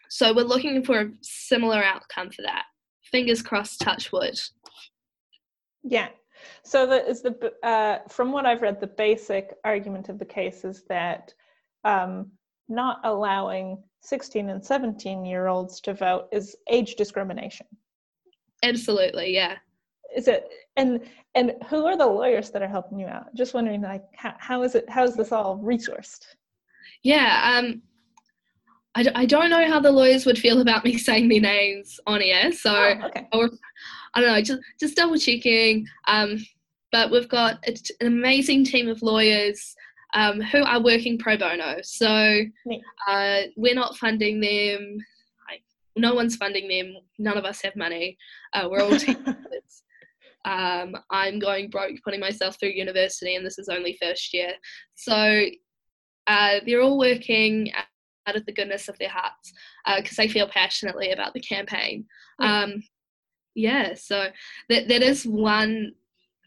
so 0.09 0.35
we're 0.35 0.43
looking 0.43 0.85
for 0.85 1.01
a 1.01 1.11
similar 1.23 1.83
outcome 1.83 2.31
for 2.31 2.43
that. 2.43 2.65
Fingers 3.11 3.43
crossed, 3.43 3.81
touch 3.81 4.13
wood. 4.13 4.39
Yeah. 5.83 6.09
So 6.65 6.87
the 6.87 7.07
is 7.07 7.23
the 7.23 7.53
uh, 7.63 7.99
from 8.09 8.33
what 8.33 8.47
I've 8.47 8.63
read, 8.63 8.81
the 8.81 8.87
basic 8.87 9.55
argument 9.65 10.09
of 10.09 10.19
the 10.19 10.25
case 10.25 10.65
is 10.65 10.85
that 10.89 11.33
um, 11.85 12.33
not 12.69 13.01
allowing 13.05 13.83
16 14.03 14.51
and 14.51 14.65
17 14.65 15.25
year 15.25 15.47
olds 15.47 15.81
to 15.81 15.95
vote 15.95 16.29
is 16.33 16.57
age 16.69 16.97
discrimination. 16.97 17.67
Absolutely, 18.63 19.35
yeah. 19.35 19.57
Is 20.15 20.29
it? 20.29 20.49
And 20.77 21.01
and 21.35 21.55
who 21.69 21.87
are 21.87 21.97
the 21.97 22.07
lawyers 22.07 22.51
that 22.51 22.63
are 22.63 22.69
helping 22.69 22.99
you 22.99 23.07
out? 23.07 23.35
Just 23.35 23.55
wondering, 23.55 23.81
like, 23.81 24.05
how, 24.15 24.35
how 24.39 24.63
is 24.63 24.75
it? 24.75 24.89
How 24.91 25.05
is 25.05 25.17
this 25.17 25.33
all 25.33 25.59
resourced? 25.59 26.27
Yeah, 27.03 27.59
um, 27.59 27.83
I 28.95 29.25
don't 29.25 29.51
know 29.51 29.67
how 29.67 29.81
the 29.81 29.91
lawyers 29.91 30.27
would 30.27 30.39
feel 30.39 30.61
about 30.61 30.85
me 30.85 30.99
saying 30.99 31.29
their 31.29 31.41
names 31.41 31.99
on 32.07 32.21
air, 32.23 32.53
so 32.53 32.73
Oh, 32.75 33.07
okay. 33.07 33.27
or 33.33 33.51
I 34.15 34.21
don't 34.21 34.33
know, 34.33 34.43
just 34.43 34.61
just 34.79 34.97
double 34.97 35.17
checking. 35.17 35.87
Um, 36.07 36.45
but 36.91 37.11
we've 37.11 37.29
got 37.29 37.65
an 37.67 37.77
amazing 38.03 38.65
team 38.65 38.89
of 38.89 39.01
lawyers 39.01 39.75
um, 40.13 40.41
who 40.41 40.63
are 40.63 40.83
working 40.83 41.19
pro 41.19 41.37
bono. 41.37 41.77
So 41.83 42.43
uh, 43.09 43.41
we're 43.57 43.75
not 43.75 43.97
funding 43.97 44.41
them. 44.41 44.99
Like, 45.49 45.63
no 45.97 46.15
one's 46.15 46.37
funding 46.37 46.69
them. 46.69 46.95
None 47.19 47.39
of 47.39 47.45
us 47.45 47.63
have 47.63 47.77
money. 47.77 48.17
Uh, 48.53 48.69
we're 48.71 48.83
all 48.83 48.97
team. 48.97 49.25
Um, 50.45 50.97
I'm 51.11 51.39
going 51.39 51.71
broke 51.71 52.03
putting 52.05 52.19
myself 52.19 52.59
through 52.59 52.71
university, 52.71 53.37
and 53.37 53.47
this 53.47 53.61
is 53.61 53.69
only 53.69 53.97
first 54.03 54.35
year. 54.35 54.55
So 54.97 55.47
uh, 56.27 56.55
they're 56.67 56.81
all 56.81 56.99
working 56.99 57.73
out 58.27 58.37
of 58.37 58.45
the 58.47 58.53
goodness 58.53 58.89
of 58.89 58.99
their 58.99 59.09
hearts 59.09 59.53
because 59.99 60.17
they 60.17 60.27
feel 60.27 60.49
passionately 60.49 61.13
about 61.13 61.33
the 61.33 61.41
campaign. 61.41 62.07
Yeah. 62.41 62.63
Um, 62.63 62.83
yeah, 63.55 63.95
so 63.95 64.29
that 64.69 64.89
that 64.89 65.03
is 65.03 65.25
one 65.25 65.93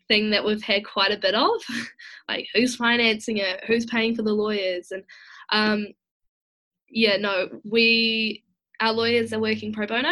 thing 0.07 0.29
that 0.31 0.43
we've 0.43 0.61
had 0.61 0.85
quite 0.85 1.11
a 1.11 1.17
bit 1.17 1.35
of, 1.35 1.61
like 2.29 2.47
who's 2.53 2.75
financing 2.75 3.37
it, 3.37 3.63
who's 3.65 3.85
paying 3.85 4.15
for 4.15 4.23
the 4.23 4.33
lawyers, 4.33 4.91
and 4.91 5.03
um, 5.51 5.87
yeah, 6.89 7.17
no, 7.17 7.47
we 7.63 8.43
our 8.81 8.91
lawyers 8.91 9.31
are 9.33 9.39
working 9.39 9.71
pro 9.71 9.87
bono, 9.87 10.11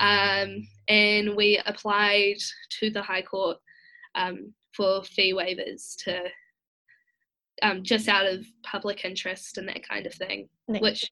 um, 0.00 0.66
and 0.88 1.36
we 1.36 1.60
applied 1.66 2.36
to 2.80 2.90
the 2.90 3.02
High 3.02 3.22
Court 3.22 3.58
um, 4.14 4.52
for 4.72 5.02
fee 5.04 5.34
waivers 5.34 5.96
to 6.04 6.22
um, 7.62 7.82
just 7.82 8.08
out 8.08 8.26
of 8.26 8.46
public 8.62 9.04
interest 9.04 9.58
and 9.58 9.68
that 9.68 9.86
kind 9.86 10.06
of 10.06 10.14
thing, 10.14 10.48
Neat. 10.68 10.82
which 10.82 11.10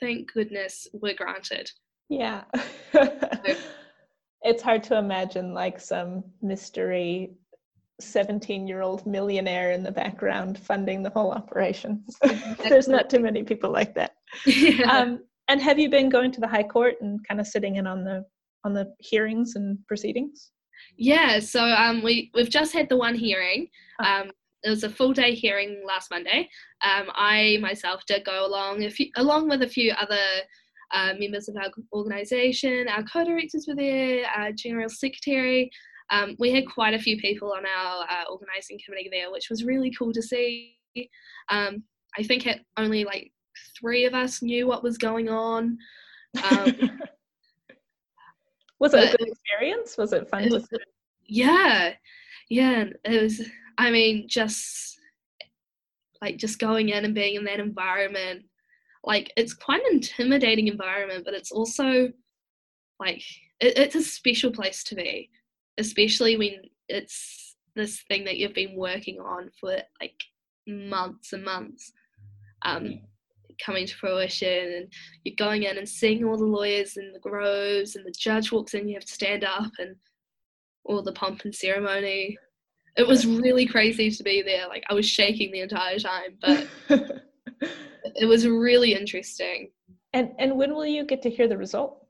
thank 0.00 0.32
goodness 0.32 0.86
were 0.92 1.14
granted. 1.14 1.70
Yeah. 2.08 2.44
it's 4.42 4.62
hard 4.62 4.82
to 4.84 4.98
imagine 4.98 5.54
like 5.54 5.80
some 5.80 6.24
mystery 6.40 7.34
17 8.00 8.66
year 8.66 8.82
old 8.82 9.06
millionaire 9.06 9.72
in 9.72 9.82
the 9.82 9.92
background 9.92 10.58
funding 10.58 11.02
the 11.02 11.10
whole 11.10 11.30
operation. 11.30 12.04
There's 12.68 12.88
not 12.88 13.10
too 13.10 13.20
many 13.20 13.42
people 13.42 13.70
like 13.70 13.94
that. 13.94 14.12
Um, 14.88 15.20
and 15.48 15.60
have 15.60 15.78
you 15.78 15.90
been 15.90 16.08
going 16.08 16.32
to 16.32 16.40
the 16.40 16.48
high 16.48 16.62
court 16.62 16.94
and 17.00 17.20
kind 17.26 17.40
of 17.40 17.46
sitting 17.46 17.76
in 17.76 17.86
on 17.86 18.04
the 18.04 18.24
on 18.64 18.72
the 18.72 18.92
hearings 19.00 19.56
and 19.56 19.78
proceedings? 19.86 20.52
Yeah, 20.96 21.40
so 21.40 21.64
um, 21.64 22.02
we 22.02 22.30
we've 22.34 22.48
just 22.48 22.72
had 22.72 22.88
the 22.88 22.96
one 22.96 23.14
hearing. 23.14 23.68
Ah. 24.00 24.22
Um, 24.22 24.30
it 24.64 24.70
was 24.70 24.84
a 24.84 24.88
full 24.88 25.12
day 25.12 25.34
hearing 25.34 25.82
last 25.84 26.10
Monday. 26.10 26.48
Um, 26.82 27.10
I 27.14 27.58
myself 27.60 28.02
did 28.06 28.24
go 28.24 28.46
along, 28.46 28.84
a 28.84 28.90
few, 28.90 29.08
along 29.16 29.48
with 29.48 29.62
a 29.62 29.68
few 29.68 29.92
other 29.92 30.24
uh, 30.92 31.14
members 31.18 31.48
of 31.48 31.56
our 31.56 31.70
organisation. 31.92 32.86
Our 32.88 33.02
co-directors 33.02 33.66
were 33.66 33.74
there, 33.74 34.24
our 34.36 34.52
general 34.52 34.88
secretary. 34.88 35.70
Um, 36.10 36.36
we 36.38 36.52
had 36.52 36.68
quite 36.68 36.94
a 36.94 36.98
few 36.98 37.16
people 37.18 37.52
on 37.52 37.64
our 37.64 38.04
uh, 38.04 38.30
organising 38.30 38.78
committee 38.84 39.08
there, 39.10 39.30
which 39.30 39.48
was 39.50 39.64
really 39.64 39.92
cool 39.98 40.12
to 40.12 40.22
see. 40.22 40.76
Um, 41.48 41.84
I 42.18 42.22
think 42.22 42.46
it, 42.46 42.60
only 42.76 43.04
like 43.04 43.32
three 43.78 44.04
of 44.04 44.14
us 44.14 44.42
knew 44.42 44.66
what 44.66 44.82
was 44.82 44.98
going 44.98 45.28
on. 45.28 45.78
Um, 46.50 46.74
was 48.78 48.94
it 48.94 49.14
a 49.14 49.16
good 49.16 49.28
experience? 49.28 49.96
Was 49.96 50.12
it 50.12 50.28
fun? 50.28 50.44
It 50.44 50.48
to 50.48 50.54
was- 50.56 50.68
yeah, 51.26 51.94
yeah. 52.50 52.84
It 53.04 53.22
was. 53.22 53.42
I 53.78 53.90
mean, 53.90 54.26
just 54.28 54.98
like 56.22 56.36
just 56.36 56.58
going 56.58 56.90
in 56.90 57.04
and 57.04 57.14
being 57.14 57.34
in 57.34 57.44
that 57.44 57.60
environment 57.60 58.44
like 59.04 59.30
it's 59.36 59.52
quite 59.52 59.82
an 59.82 59.94
intimidating 59.94 60.68
environment 60.68 61.24
but 61.24 61.34
it's 61.34 61.52
also 61.52 62.08
like 63.00 63.22
it, 63.60 63.76
it's 63.76 63.96
a 63.96 64.02
special 64.02 64.50
place 64.50 64.84
to 64.84 64.94
be 64.94 65.28
especially 65.78 66.36
when 66.36 66.54
it's 66.88 67.56
this 67.74 68.02
thing 68.08 68.24
that 68.24 68.36
you've 68.36 68.54
been 68.54 68.76
working 68.76 69.18
on 69.18 69.50
for 69.58 69.78
like 70.00 70.20
months 70.66 71.32
and 71.32 71.44
months 71.44 71.92
um, 72.64 73.00
coming 73.64 73.86
to 73.86 73.94
fruition 73.94 74.72
and 74.72 74.92
you're 75.24 75.34
going 75.36 75.64
in 75.64 75.78
and 75.78 75.88
seeing 75.88 76.24
all 76.24 76.36
the 76.36 76.44
lawyers 76.44 76.96
in 76.96 77.12
the 77.12 77.18
groves 77.18 77.96
and 77.96 78.04
the 78.04 78.14
judge 78.18 78.52
walks 78.52 78.74
in 78.74 78.88
you 78.88 78.94
have 78.94 79.04
to 79.04 79.12
stand 79.12 79.44
up 79.44 79.72
and 79.78 79.96
all 80.84 81.02
the 81.02 81.12
pomp 81.12 81.42
and 81.44 81.54
ceremony. 81.54 82.36
It 82.96 83.06
was 83.06 83.26
really 83.26 83.66
crazy 83.66 84.10
to 84.10 84.22
be 84.22 84.42
there 84.42 84.68
like 84.68 84.84
i 84.90 84.94
was 84.94 85.08
shaking 85.08 85.50
the 85.50 85.60
entire 85.60 85.98
time 85.98 86.36
but 86.42 86.68
it 88.04 88.26
was 88.26 88.46
really 88.46 88.94
interesting. 88.94 89.70
And 90.12 90.32
and 90.38 90.56
when 90.56 90.74
will 90.74 90.86
you 90.86 91.04
get 91.04 91.22
to 91.22 91.30
hear 91.30 91.48
the 91.48 91.56
result 91.56 92.01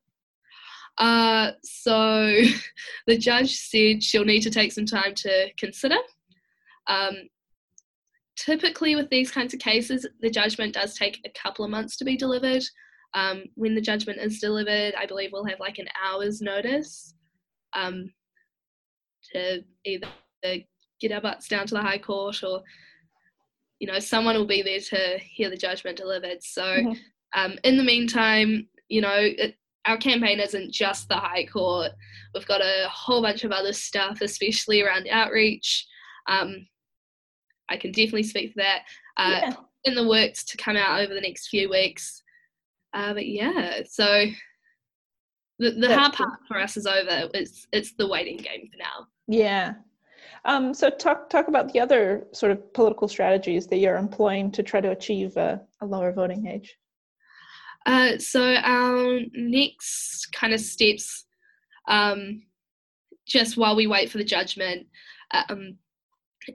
uh, 0.99 1.53
so 1.63 2.41
the 3.07 3.19
judge 3.19 3.57
said 3.57 4.03
she'll 4.03 4.25
need 4.25 4.43
to 4.43 4.51
take 4.51 4.73
some 4.73 4.87
time 4.87 5.15
to 5.17 5.49
consider. 5.59 5.97
Um, 6.89 7.15
typically, 8.37 8.97
with 8.97 9.09
these 9.11 9.31
kinds 9.31 9.55
of 9.55 9.61
cases, 9.61 10.07
the 10.21 10.31
judgment 10.31 10.75
does 10.75 10.97
take 10.97 11.21
a 11.25 11.31
couple 11.41 11.65
of 11.65 11.71
months 11.71 11.97
to 11.99 12.05
be 12.05 12.17
delivered. 12.17 12.63
Um, 13.15 13.45
when 13.57 13.75
the 13.75 13.81
judgment 13.81 14.19
is 14.19 14.41
delivered, 14.41 14.95
I 14.99 15.07
believe 15.07 15.31
we'll 15.33 15.45
have 15.45 15.61
like 15.61 15.79
an 15.79 15.89
hour's 16.03 16.41
notice 16.41 17.15
um, 17.75 18.11
to 19.33 19.63
either 19.85 20.09
get 20.43 21.13
our 21.13 21.21
butts 21.21 21.49
down 21.49 21.67
to 21.67 21.75
the 21.75 21.83
High 21.83 21.99
Court 21.99 22.43
or, 22.43 22.63
you 23.81 23.87
know, 23.87 23.99
someone 23.99 24.37
will 24.37 24.47
be 24.47 24.63
there 24.63 24.81
to 24.81 25.19
hear 25.19 25.51
the 25.51 25.57
judgment 25.57 25.99
delivered. 25.99 26.43
So, 26.43 26.63
mm-hmm. 26.63 26.93
um, 27.39 27.59
in 27.65 27.77
the 27.77 27.85
meantime, 27.85 28.69
you 28.89 29.03
know, 29.03 29.17
it, 29.17 29.57
our 29.87 29.97
campaign 29.97 30.41
isn't 30.41 30.73
just 30.73 31.09
the 31.09 31.17
High 31.17 31.47
Court. 31.47 31.93
We've 32.35 32.47
got 32.47 32.61
a 32.61 32.89
whole 32.89 33.23
bunch 33.23 33.45
of 33.45 33.53
other 33.53 33.73
stuff, 33.73 34.21
especially 34.21 34.83
around 34.83 35.09
outreach. 35.11 35.87
Um, 36.29 36.67
I 37.69 37.77
can 37.77 37.91
definitely 37.91 38.23
speak 38.25 38.53
to 38.53 38.59
that. 38.59 38.83
Uh, 39.17 39.41
yeah. 39.43 39.55
In 39.85 39.95
the 39.95 40.07
works 40.07 40.45
to 40.45 40.57
come 40.57 40.77
out 40.77 41.01
over 41.01 41.13
the 41.13 41.21
next 41.21 41.49
few 41.49 41.69
weeks. 41.69 42.23
Uh, 42.95 43.15
but 43.15 43.27
yeah, 43.27 43.81
so 43.89 44.27
the, 45.59 45.71
the 45.73 45.97
hard 45.97 46.13
part 46.13 46.39
for 46.47 46.61
us 46.61 46.77
is 46.77 46.87
over. 46.87 47.29
It's 47.35 47.67
it's 47.73 47.95
the 47.95 48.07
waiting 48.07 48.37
game 48.37 48.69
for 48.71 48.79
now. 48.79 49.07
Yeah. 49.27 49.75
Um, 50.45 50.75
so 50.75 50.91
talk 50.91 51.31
talk 51.31 51.49
about 51.49 51.73
the 51.73 51.81
other 51.81 52.27
sort 52.33 52.53
of 52.53 52.73
political 52.75 53.09
strategies 53.09 53.67
that 53.69 53.79
you're 53.79 53.97
employing 53.97 54.51
to 54.53 54.63
try 54.63 54.81
to 54.81 54.91
achieve 54.91 55.37
a, 55.37 55.61
a 55.81 55.87
lower 55.87 56.13
voting 56.13 56.47
age. 56.47 56.77
Uh, 57.87 58.19
so 58.19 58.55
our 58.55 59.21
next 59.35 60.29
kind 60.33 60.53
of 60.53 60.61
steps, 60.61 61.25
um, 61.89 62.43
just 63.27 63.57
while 63.57 63.77
we 63.77 63.87
wait 63.87 64.11
for 64.11 64.19
the 64.19 64.25
judgment, 64.25 64.87
um, 65.33 65.77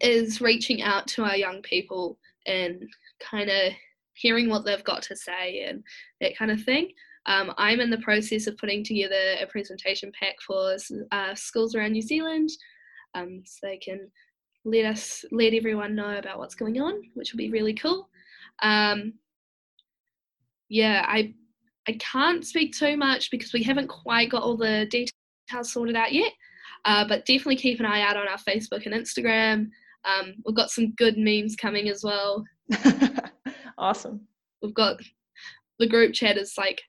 is 0.01 0.41
reaching 0.41 0.81
out 0.81 1.07
to 1.07 1.23
our 1.23 1.35
young 1.35 1.61
people 1.61 2.17
and 2.45 2.83
kind 3.19 3.49
of 3.49 3.73
hearing 4.13 4.49
what 4.49 4.65
they've 4.65 4.83
got 4.83 5.01
to 5.03 5.15
say 5.15 5.63
and 5.63 5.83
that 6.21 6.37
kind 6.37 6.51
of 6.51 6.61
thing. 6.63 6.91
Um, 7.25 7.53
I'm 7.57 7.81
in 7.81 7.89
the 7.89 7.97
process 7.99 8.47
of 8.47 8.57
putting 8.57 8.83
together 8.83 9.35
a 9.41 9.47
presentation 9.47 10.11
pack 10.17 10.35
for 10.45 10.77
uh, 11.11 11.35
schools 11.35 11.75
around 11.75 11.91
New 11.91 12.01
Zealand, 12.01 12.49
um, 13.15 13.43
so 13.45 13.67
they 13.67 13.77
can 13.77 14.09
let 14.63 14.85
us 14.85 15.25
let 15.31 15.53
everyone 15.53 15.95
know 15.95 16.17
about 16.17 16.39
what's 16.39 16.55
going 16.55 16.79
on, 16.79 17.01
which 17.15 17.33
will 17.33 17.37
be 17.37 17.51
really 17.51 17.73
cool. 17.73 18.09
Um, 18.63 19.13
yeah, 20.69 21.05
I 21.07 21.33
I 21.87 21.93
can't 21.93 22.45
speak 22.45 22.75
too 22.75 22.97
much 22.97 23.31
because 23.31 23.53
we 23.53 23.63
haven't 23.63 23.87
quite 23.87 24.29
got 24.29 24.43
all 24.43 24.57
the 24.57 24.85
details 24.89 25.71
sorted 25.71 25.95
out 25.95 26.11
yet. 26.11 26.33
Uh, 26.85 27.07
but 27.07 27.25
definitely 27.25 27.55
keep 27.55 27.79
an 27.79 27.85
eye 27.85 28.01
out 28.01 28.17
on 28.17 28.27
our 28.27 28.37
Facebook 28.37 28.85
and 28.85 28.93
Instagram. 28.93 29.69
Um, 30.05 30.35
we've 30.45 30.55
got 30.55 30.71
some 30.71 30.93
good 30.95 31.17
memes 31.17 31.55
coming 31.55 31.89
as 31.89 32.03
well. 32.03 32.45
awesome. 33.77 34.27
We've 34.61 34.73
got 34.73 34.97
the 35.79 35.87
group 35.87 36.13
chat 36.13 36.37
is 36.37 36.53
like 36.57 36.81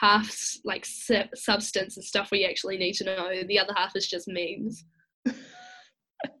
half 0.00 0.34
like 0.64 0.84
substance 0.84 1.96
and 1.96 2.04
stuff 2.04 2.30
we 2.30 2.44
actually 2.44 2.76
need 2.76 2.94
to 2.94 3.04
know. 3.04 3.42
The 3.46 3.58
other 3.58 3.74
half 3.76 3.94
is 3.96 4.08
just 4.08 4.28
memes. 4.28 4.84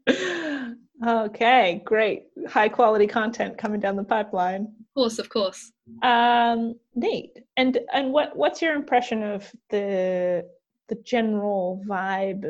okay, 1.06 1.82
great. 1.84 2.24
High 2.48 2.68
quality 2.68 3.06
content 3.06 3.58
coming 3.58 3.80
down 3.80 3.96
the 3.96 4.04
pipeline. 4.04 4.62
Of 4.62 4.94
course, 4.94 5.18
of 5.18 5.28
course. 5.28 5.72
Um, 6.02 6.74
neat. 6.94 7.38
And 7.56 7.78
and 7.92 8.12
what 8.12 8.36
what's 8.36 8.62
your 8.62 8.74
impression 8.74 9.22
of 9.22 9.50
the 9.70 10.46
the 10.88 10.96
general 11.04 11.82
vibe? 11.88 12.44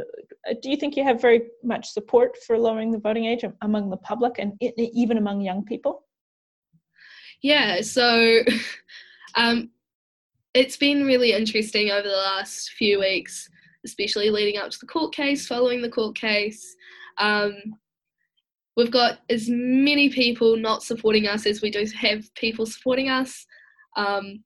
Uh, 0.49 0.55
do 0.61 0.71
you 0.71 0.77
think 0.77 0.97
you 0.97 1.05
have 1.05 1.21
very 1.21 1.43
much 1.63 1.91
support 1.91 2.37
for 2.47 2.59
lowering 2.59 2.91
the 2.91 2.99
voting 2.99 3.27
age 3.27 3.45
among 3.63 3.91
the 3.91 3.97
public 3.97 4.39
and 4.39 4.53
even 4.61 5.19
among 5.19 5.41
young 5.41 5.65
people? 5.65 6.05
Yeah. 7.43 7.81
So. 7.83 8.41
Um, 9.35 9.71
it's 10.55 10.77
been 10.77 11.05
really 11.05 11.33
interesting 11.33 11.91
over 11.91 12.07
the 12.07 12.15
last 12.15 12.71
few 12.71 13.01
weeks, 13.01 13.49
especially 13.85 14.31
leading 14.31 14.61
up 14.61 14.71
to 14.71 14.79
the 14.79 14.87
court 14.87 15.15
case, 15.15 15.47
following 15.47 15.81
the 15.81 15.89
court 15.89 16.15
case. 16.15 16.77
Um, 17.19 17.55
we've 18.77 18.91
got 18.91 19.19
as 19.29 19.47
many 19.49 20.09
people 20.09 20.57
not 20.57 20.83
supporting 20.83 21.27
us 21.27 21.47
as 21.47 21.63
we 21.63 21.71
do 21.71 21.85
have 22.01 22.33
people 22.35 22.67
supporting 22.67 23.09
us. 23.09 23.47
Um, 23.97 24.43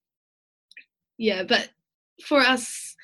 yeah, 1.19 1.43
but 1.45 1.71
for 2.25 2.41
us, 2.41 2.95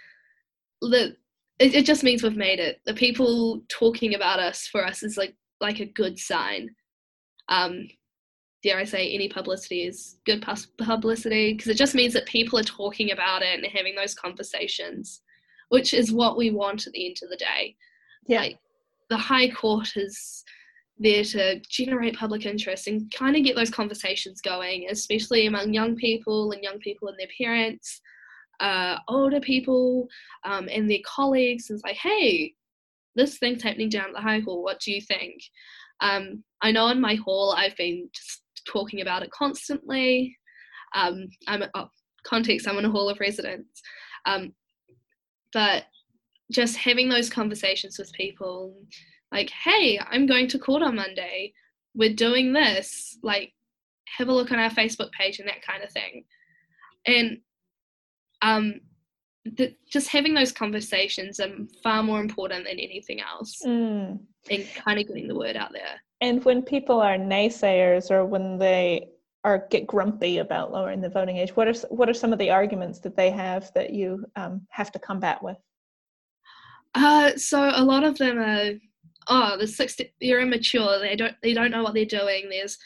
the 0.81 1.17
it, 1.59 1.75
it 1.75 1.87
just 1.87 2.03
means 2.03 2.23
we've 2.23 2.37
made 2.37 2.59
it. 2.59 2.81
The 2.87 2.95
people 2.95 3.63
talking 3.69 4.15
about 4.15 4.41
us 4.41 4.67
for 4.67 4.85
us 4.85 5.03
is 5.03 5.17
like 5.17 5.35
like 5.61 5.81
a 5.81 5.87
good 5.87 6.19
sign. 6.19 6.71
Um, 7.49 7.89
dare 8.63 8.79
I 8.79 8.85
say, 8.85 9.13
any 9.13 9.29
publicity 9.29 9.83
is 9.83 10.19
good 10.25 10.45
publicity 10.79 11.53
because 11.53 11.69
it 11.69 11.77
just 11.77 11.95
means 11.95 12.13
that 12.15 12.27
people 12.27 12.59
are 12.59 12.65
talking 12.65 13.11
about 13.11 13.43
it 13.43 13.59
and 13.59 13.67
having 13.67 13.95
those 13.95 14.15
conversations, 14.15 15.21
which 15.69 15.93
is 15.95 16.13
what 16.13 16.37
we 16.37 16.51
want 16.51 16.87
at 16.87 16.93
the 16.93 17.07
end 17.07 17.17
of 17.23 17.31
the 17.31 17.37
day. 17.37 17.77
Yeah. 18.27 18.41
Like, 18.41 18.59
the 19.11 19.17
High 19.17 19.51
Court 19.51 19.97
is 19.97 20.45
there 20.99 21.25
to 21.25 21.61
generate 21.69 22.17
public 22.17 22.47
interest 22.47 22.87
and 22.87 23.13
kind 23.13 23.37
of 23.37 23.45
get 23.45 23.57
those 23.57 23.71
conversations 23.71 24.41
going, 24.41 24.87
especially 24.91 25.47
among 25.47 25.73
young 25.73 25.97
people 25.97 26.53
and 26.53 26.63
young 26.63 26.79
people 26.79 27.09
and 27.09 27.19
their 27.19 27.29
parents, 27.41 28.01
uh, 28.61 28.99
older 29.09 29.41
people, 29.41 30.07
um, 30.45 30.69
and 30.71 30.91
their 30.91 30.99
colleagues. 31.05 31.71
And 31.71 31.77
it's 31.77 31.85
like, 31.85 31.97
hey, 31.97 32.55
this 33.17 33.39
thing's 33.39 33.63
happening 33.63 33.89
down 33.89 34.09
at 34.09 34.15
the 34.15 34.21
High 34.21 34.41
Court. 34.41 34.63
What 34.63 34.81
do 34.81 34.93
you 34.93 35.01
think? 35.01 35.43
Um, 36.01 36.45
I 36.63 36.73
know 36.73 36.89
in 36.89 37.01
my 37.01 37.15
hall 37.15 37.55
I've 37.57 37.77
been 37.77 38.09
just 38.13 38.43
talking 38.67 39.01
about 39.01 39.23
it 39.23 39.31
constantly. 39.31 40.37
Um, 40.95 41.29
I'm 41.49 41.65
oh, 41.75 41.89
context. 42.25 42.69
I'm 42.69 42.79
in 42.79 42.85
a 42.85 42.91
hall 42.91 43.09
of 43.09 43.21
residence, 43.21 43.83
um, 44.27 44.53
but 45.53 45.85
just 46.51 46.77
having 46.77 47.09
those 47.09 47.31
conversations 47.31 47.99
with 47.99 48.13
people 48.13 48.75
like 49.33 49.51
hey 49.51 49.99
i'm 50.11 50.27
going 50.27 50.47
to 50.49 50.59
court 50.59 50.83
on 50.83 50.97
monday. 50.97 51.53
We're 51.95 52.15
doing 52.15 52.53
this. 52.53 53.19
Like 53.23 53.53
have 54.17 54.29
a 54.29 54.33
look 54.33 54.53
on 54.53 54.59
our 54.59 54.71
facebook 54.71 55.11
page 55.13 55.41
and 55.41 55.49
that 55.49 55.63
kind 55.63 55.83
of 55.83 55.91
thing. 55.91 56.25
And 57.07 57.39
um 58.41 58.81
the, 59.45 59.75
just 59.91 60.09
having 60.09 60.35
those 60.35 60.53
conversations 60.53 61.41
are 61.41 61.51
far 61.83 62.03
more 62.03 62.21
important 62.21 62.65
than 62.65 62.79
anything 62.79 63.21
else 63.21 63.61
mm. 63.67 64.19
and 64.51 64.67
kind 64.77 65.01
of 65.01 65.09
getting 65.09 65.27
the 65.27 65.35
word 65.35 65.57
out 65.57 65.73
there. 65.73 66.01
And 66.21 66.45
when 66.45 66.63
people 66.63 67.01
are 67.01 67.17
naysayers 67.17 68.11
or 68.13 68.25
when 68.25 68.59
they 68.59 69.09
are 69.45 69.67
get 69.71 69.89
grumpy 69.89 70.39
about 70.39 70.71
lowering 70.71 71.01
the 71.01 71.09
voting 71.09 71.37
age 71.37 71.57
what 71.57 71.67
are 71.67 71.75
what 71.89 72.09
are 72.09 72.15
some 72.15 72.33
of 72.33 72.39
the 72.39 72.51
arguments 72.51 73.01
that 73.01 73.17
they 73.17 73.31
have 73.31 73.73
that 73.75 73.91
you 73.93 74.25
um, 74.37 74.65
have 74.71 74.93
to 74.93 74.99
combat 74.99 75.43
with? 75.43 75.59
Uh, 76.95 77.37
so 77.37 77.71
a 77.75 77.83
lot 77.83 78.05
of 78.05 78.19
them 78.19 78.39
are, 78.39 78.73
oh, 79.29 79.57
the 79.59 79.67
60, 79.67 80.13
they're 80.21 80.41
immature. 80.41 80.99
They 80.99 81.17
don't 81.17 81.35
they 81.43 81.55
don't 81.55 81.71
know 81.71 81.83
what 81.83 81.95
they're 81.95 82.05
doing. 82.05 82.49
There's 82.49 82.79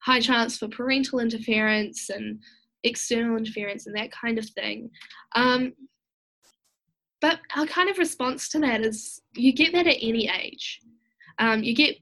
high 0.00 0.20
chance 0.20 0.58
for 0.58 0.68
parental 0.68 1.20
interference 1.20 2.10
and 2.10 2.40
external 2.84 3.36
interference 3.36 3.86
and 3.86 3.96
that 3.96 4.12
kind 4.12 4.38
of 4.38 4.46
thing. 4.46 4.90
Um, 5.34 5.72
but 7.20 7.40
our 7.56 7.66
kind 7.66 7.90
of 7.90 7.98
response 7.98 8.48
to 8.50 8.60
that 8.60 8.82
is 8.82 9.20
you 9.34 9.52
get 9.52 9.72
that 9.72 9.86
at 9.86 9.96
any 10.00 10.28
age. 10.28 10.80
Um, 11.38 11.62
you 11.62 11.74
get 11.74 11.96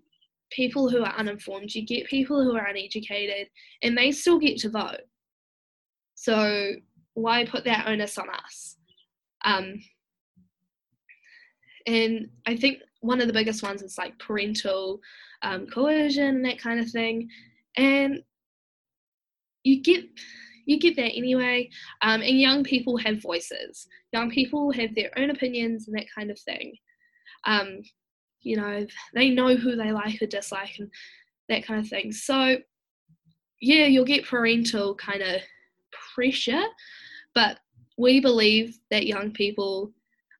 people 0.50 0.88
who 0.88 1.02
are 1.02 1.14
uninformed, 1.16 1.74
you 1.74 1.84
get 1.84 2.06
people 2.06 2.42
who 2.42 2.56
are 2.56 2.66
uneducated, 2.66 3.48
and 3.82 3.96
they 3.96 4.12
still 4.12 4.38
get 4.38 4.58
to 4.58 4.70
vote. 4.70 5.00
So 6.14 6.72
why 7.14 7.44
put 7.46 7.64
that 7.64 7.86
onus 7.88 8.18
on 8.18 8.28
us? 8.28 8.76
Um, 9.44 9.80
and 11.86 12.28
I 12.46 12.56
think 12.56 12.78
one 13.06 13.20
of 13.20 13.26
the 13.26 13.32
biggest 13.32 13.62
ones 13.62 13.82
is 13.82 13.98
like 13.98 14.18
parental 14.18 15.00
um, 15.42 15.66
coercion 15.66 16.36
and 16.36 16.44
that 16.44 16.58
kind 16.58 16.80
of 16.80 16.90
thing. 16.90 17.28
and 17.76 18.22
you 19.64 19.82
get 19.82 20.04
you 20.66 20.80
get 20.80 20.96
that 20.96 21.16
anyway. 21.16 21.70
Um, 22.02 22.22
and 22.22 22.40
young 22.40 22.64
people 22.64 22.96
have 22.98 23.22
voices. 23.22 23.86
Young 24.12 24.30
people 24.30 24.72
have 24.72 24.94
their 24.94 25.10
own 25.16 25.30
opinions 25.30 25.86
and 25.86 25.96
that 25.96 26.06
kind 26.12 26.30
of 26.30 26.38
thing. 26.40 26.74
Um, 27.44 27.82
you 28.40 28.56
know, 28.56 28.84
they 29.14 29.30
know 29.30 29.54
who 29.54 29.76
they 29.76 29.92
like 29.92 30.20
or 30.20 30.26
dislike 30.26 30.76
and 30.78 30.90
that 31.48 31.64
kind 31.64 31.80
of 31.80 31.88
thing. 31.88 32.10
So, 32.12 32.58
yeah, 33.60 33.86
you'll 33.86 34.04
get 34.04 34.26
parental 34.26 34.96
kind 34.96 35.22
of 35.22 35.40
pressure, 36.14 36.64
but 37.34 37.58
we 37.96 38.20
believe 38.20 38.78
that 38.90 39.06
young 39.06 39.30
people 39.30 39.92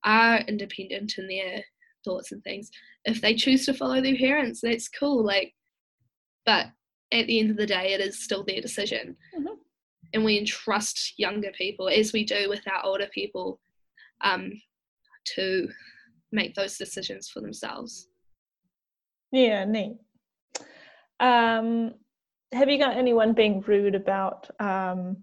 are 0.05 0.38
independent 0.40 1.18
in 1.18 1.29
their 1.29 1.62
thoughts 2.07 2.33
and 2.33 2.42
things. 2.42 2.71
If 3.05 3.21
they 3.21 3.35
choose 3.35 3.66
to 3.66 3.75
follow 3.75 4.01
their 4.01 4.16
parents, 4.16 4.61
that's 4.62 4.88
cool. 4.88 5.23
Like, 5.23 5.53
but 6.47 6.69
at 7.12 7.27
the 7.27 7.38
end 7.38 7.51
of 7.51 7.59
the 7.59 7.66
day, 7.66 7.92
it 7.92 8.01
is 8.01 8.25
still 8.25 8.45
their 8.45 8.62
decision. 8.62 9.16
Mm-hmm 9.37 9.55
and 10.16 10.25
we 10.25 10.38
entrust 10.38 11.19
younger 11.19 11.51
people 11.53 11.88
as 11.88 12.12
we 12.12 12.25
do 12.25 12.49
with 12.49 12.62
our 12.73 12.85
older 12.85 13.07
people 13.12 13.61
um, 14.23 14.53
to 15.25 15.69
make 16.33 16.55
those 16.55 16.79
decisions 16.79 17.29
for 17.29 17.40
themselves. 17.40 18.09
Yeah, 19.33 19.64
neat. 19.64 19.97
Um, 21.21 21.95
have 22.53 22.71
you 22.71 22.79
got 22.79 22.97
anyone 22.97 23.33
being 23.33 23.61
rude 23.61 23.95
about 23.95 24.49
um, 24.61 25.19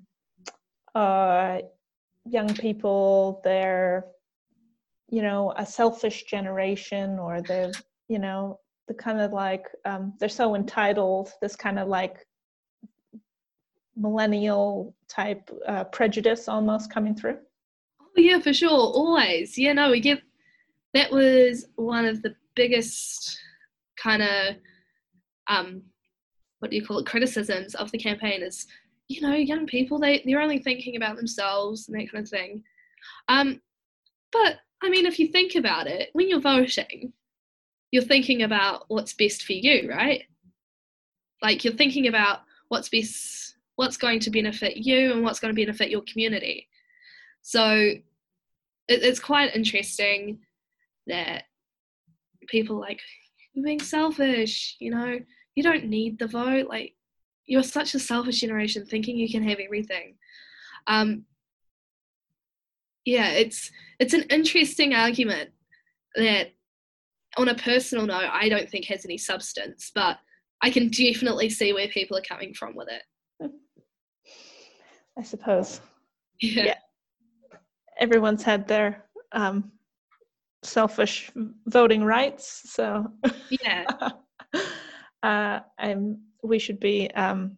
uh, 0.94 1.60
young 2.26 2.54
people? 2.54 3.42
They're, 3.44 4.06
you 5.14 5.22
know, 5.22 5.54
a 5.58 5.66
selfish 5.66 6.24
generation, 6.24 7.20
or 7.20 7.40
they're, 7.44 7.72
you 8.08 8.18
know, 8.18 8.60
the 8.88 8.96
kind 8.96 9.22
of 9.22 9.32
like 9.32 9.68
um, 9.86 10.14
they're 10.20 10.28
so 10.28 10.56
entitled. 10.56 11.32
This 11.40 11.56
kind 11.56 11.78
of 11.78 11.88
like 11.88 12.26
millennial 13.96 14.96
type 15.08 15.52
uh, 15.68 15.84
prejudice 15.84 16.48
almost 16.48 16.92
coming 16.92 17.14
through? 17.14 17.38
Oh 18.02 18.08
yeah, 18.18 18.40
for 18.40 18.54
sure, 18.54 18.72
always. 18.72 19.56
Yeah, 19.56 19.74
no, 19.74 19.92
we 19.92 20.00
get 20.00 20.20
that 20.96 21.12
was 21.12 21.68
one 21.76 22.06
of 22.06 22.24
the 22.24 22.34
biggest 22.56 23.38
kind 24.02 24.24
of 24.24 24.56
um, 25.48 25.84
what 26.58 26.72
do 26.72 26.78
you 26.78 26.84
call 26.86 26.98
it 26.98 27.06
criticisms 27.06 27.76
of 27.76 27.92
the 27.92 28.00
campaign 28.00 28.42
is 28.42 28.66
you 29.10 29.22
know 29.22 29.36
young 29.36 29.68
people 29.68 30.00
they 30.00 30.24
they're 30.26 30.42
only 30.42 30.58
thinking 30.58 30.96
about 30.96 31.18
themselves 31.18 31.88
and 31.88 32.00
that 32.00 32.12
kind 32.12 32.24
of 32.24 32.30
thing. 32.30 32.64
Um, 33.28 33.62
but 34.32 34.58
I 34.84 34.90
mean, 34.90 35.06
if 35.06 35.18
you 35.18 35.28
think 35.28 35.56
about 35.56 35.88
it, 35.88 36.10
when 36.14 36.28
you're 36.30 36.42
voting, 36.42 37.14
you're 37.92 38.04
thinking 38.04 38.44
about 38.44 38.86
what's 38.90 39.14
best 39.14 39.44
for 39.44 39.54
you, 39.54 39.90
right? 39.90 40.24
Like 41.42 41.64
you're 41.64 41.74
thinking 41.74 42.08
about 42.08 42.42
what's 42.68 42.90
best 42.90 43.56
what's 43.76 43.98
going 43.98 44.20
to 44.20 44.30
benefit 44.30 44.78
you 44.78 45.12
and 45.12 45.24
what's 45.24 45.40
going 45.40 45.54
to 45.54 45.60
benefit 45.60 45.90
your 45.90 46.04
community. 46.04 46.68
So 47.42 47.72
it, 47.72 48.04
it's 48.88 49.20
quite 49.20 49.56
interesting 49.56 50.40
that 51.08 51.44
people 52.48 52.80
like 52.80 53.02
you're 53.54 53.66
being 53.66 53.80
selfish, 53.80 54.76
you 54.80 54.92
know, 54.92 55.20
you 55.56 55.64
don't 55.64 55.86
need 55.86 56.20
the 56.20 56.28
vote. 56.28 56.68
Like 56.68 56.94
you're 57.46 57.64
such 57.64 57.96
a 57.96 58.00
selfish 58.00 58.42
generation 58.42 58.86
thinking 58.86 59.18
you 59.18 59.30
can 59.30 59.44
have 59.44 59.60
everything. 59.60 60.16
Um, 60.88 61.26
yeah, 63.06 63.30
it's 63.30 63.72
it's 64.00 64.14
an 64.14 64.24
interesting 64.30 64.94
argument 64.94 65.52
that 66.16 66.54
on 67.38 67.50
a 67.50 67.56
personal 67.56 68.06
note 68.06 68.30
I 68.32 68.50
don't 68.50 68.70
think 68.70 68.86
has 68.86 69.06
any 69.06 69.18
substance, 69.18 69.92
but 69.94 70.18
I 70.62 70.70
can 70.70 70.90
definitely 70.90 71.50
see 71.50 71.74
where 71.74 71.88
people 71.88 72.18
are 72.18 72.22
coming 72.22 72.54
from 72.54 72.76
with 72.76 72.88
it. 72.90 73.52
I 75.18 75.24
suppose. 75.24 75.82
Yeah. 76.40 76.64
yeah. 76.66 76.78
Everyone's 78.00 78.44
had 78.44 78.68
their 78.68 79.06
um, 79.32 79.72
selfish 80.64 81.32
voting 81.68 82.04
rights, 82.04 82.62
so 82.72 83.08
yeah. 83.50 83.86
uh, 85.24 85.60
I'm. 85.78 86.22
We 86.46 86.60
should 86.60 86.80
be 86.80 87.10
um, 87.12 87.58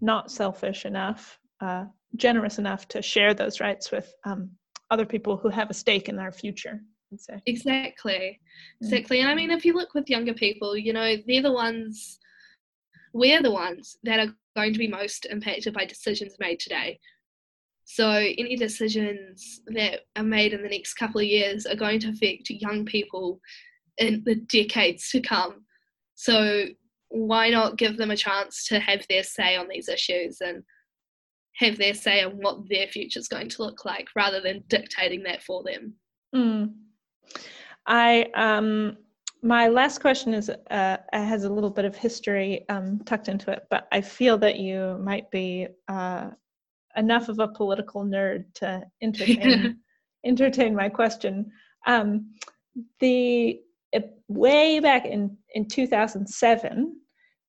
not 0.00 0.30
selfish 0.30 0.84
enough, 0.84 1.40
uh, 1.60 1.86
generous 2.16 2.58
enough 2.58 2.88
to 2.88 3.02
share 3.02 3.34
those 3.34 3.60
rights 3.60 3.90
with 3.90 4.12
um, 4.24 4.50
other 4.90 5.06
people 5.06 5.36
who 5.36 5.48
have 5.48 5.70
a 5.70 5.74
stake 5.74 6.08
in 6.08 6.18
our 6.18 6.32
future. 6.32 6.80
I'd 7.12 7.20
say. 7.20 7.42
Exactly, 7.46 8.40
exactly. 8.80 9.20
And 9.20 9.28
I 9.28 9.34
mean, 9.34 9.50
if 9.50 9.64
you 9.64 9.74
look 9.74 9.94
with 9.94 10.10
younger 10.10 10.34
people, 10.34 10.76
you 10.76 10.92
know, 10.92 11.16
they're 11.26 11.42
the 11.42 11.52
ones. 11.52 12.18
We're 13.12 13.42
the 13.42 13.52
ones 13.52 13.96
that 14.02 14.20
are 14.20 14.34
going 14.56 14.72
to 14.72 14.78
be 14.78 14.88
most 14.88 15.26
impacted 15.26 15.72
by 15.72 15.84
decisions 15.84 16.36
made 16.38 16.60
today. 16.60 16.98
So, 17.84 18.10
any 18.10 18.56
decisions 18.56 19.60
that 19.68 20.00
are 20.16 20.24
made 20.24 20.52
in 20.52 20.62
the 20.62 20.68
next 20.68 20.94
couple 20.94 21.20
of 21.20 21.26
years 21.26 21.66
are 21.66 21.76
going 21.76 22.00
to 22.00 22.08
affect 22.08 22.50
young 22.50 22.84
people 22.84 23.40
in 23.98 24.22
the 24.26 24.34
decades 24.34 25.08
to 25.10 25.20
come. 25.20 25.64
So, 26.16 26.64
why 27.08 27.50
not 27.50 27.78
give 27.78 27.96
them 27.96 28.10
a 28.10 28.16
chance 28.16 28.66
to 28.68 28.80
have 28.80 29.06
their 29.08 29.22
say 29.22 29.56
on 29.56 29.68
these 29.68 29.88
issues 29.88 30.40
and 30.40 30.64
have 31.58 31.78
their 31.78 31.94
say 31.94 32.22
on 32.22 32.32
what 32.32 32.68
their 32.68 32.86
future 32.86 33.18
is 33.18 33.28
going 33.28 33.48
to 33.48 33.62
look 33.62 33.84
like 33.84 34.08
rather 34.14 34.40
than 34.40 34.64
dictating 34.68 35.22
that 35.22 35.42
for 35.42 35.62
them? 35.62 35.94
Mm. 36.34 36.74
I 37.86 38.26
um, 38.34 38.96
my 39.42 39.68
last 39.68 40.00
question 40.00 40.34
is 40.34 40.50
uh, 40.70 40.96
has 41.12 41.44
a 41.44 41.52
little 41.52 41.70
bit 41.70 41.84
of 41.84 41.96
history 41.96 42.64
um, 42.68 43.00
tucked 43.04 43.28
into 43.28 43.50
it, 43.50 43.64
but 43.70 43.86
I 43.92 44.00
feel 44.00 44.38
that 44.38 44.58
you 44.58 44.98
might 45.00 45.30
be 45.30 45.68
uh, 45.88 46.30
enough 46.96 47.28
of 47.28 47.38
a 47.38 47.48
political 47.48 48.04
nerd 48.04 48.44
to 48.54 48.82
entertain 49.02 49.78
entertain 50.26 50.74
my 50.74 50.88
question. 50.88 51.50
Um, 51.86 52.34
the 53.00 53.60
way 54.28 54.80
back 54.80 55.06
in 55.06 55.36
in 55.54 55.68
2007, 55.68 56.96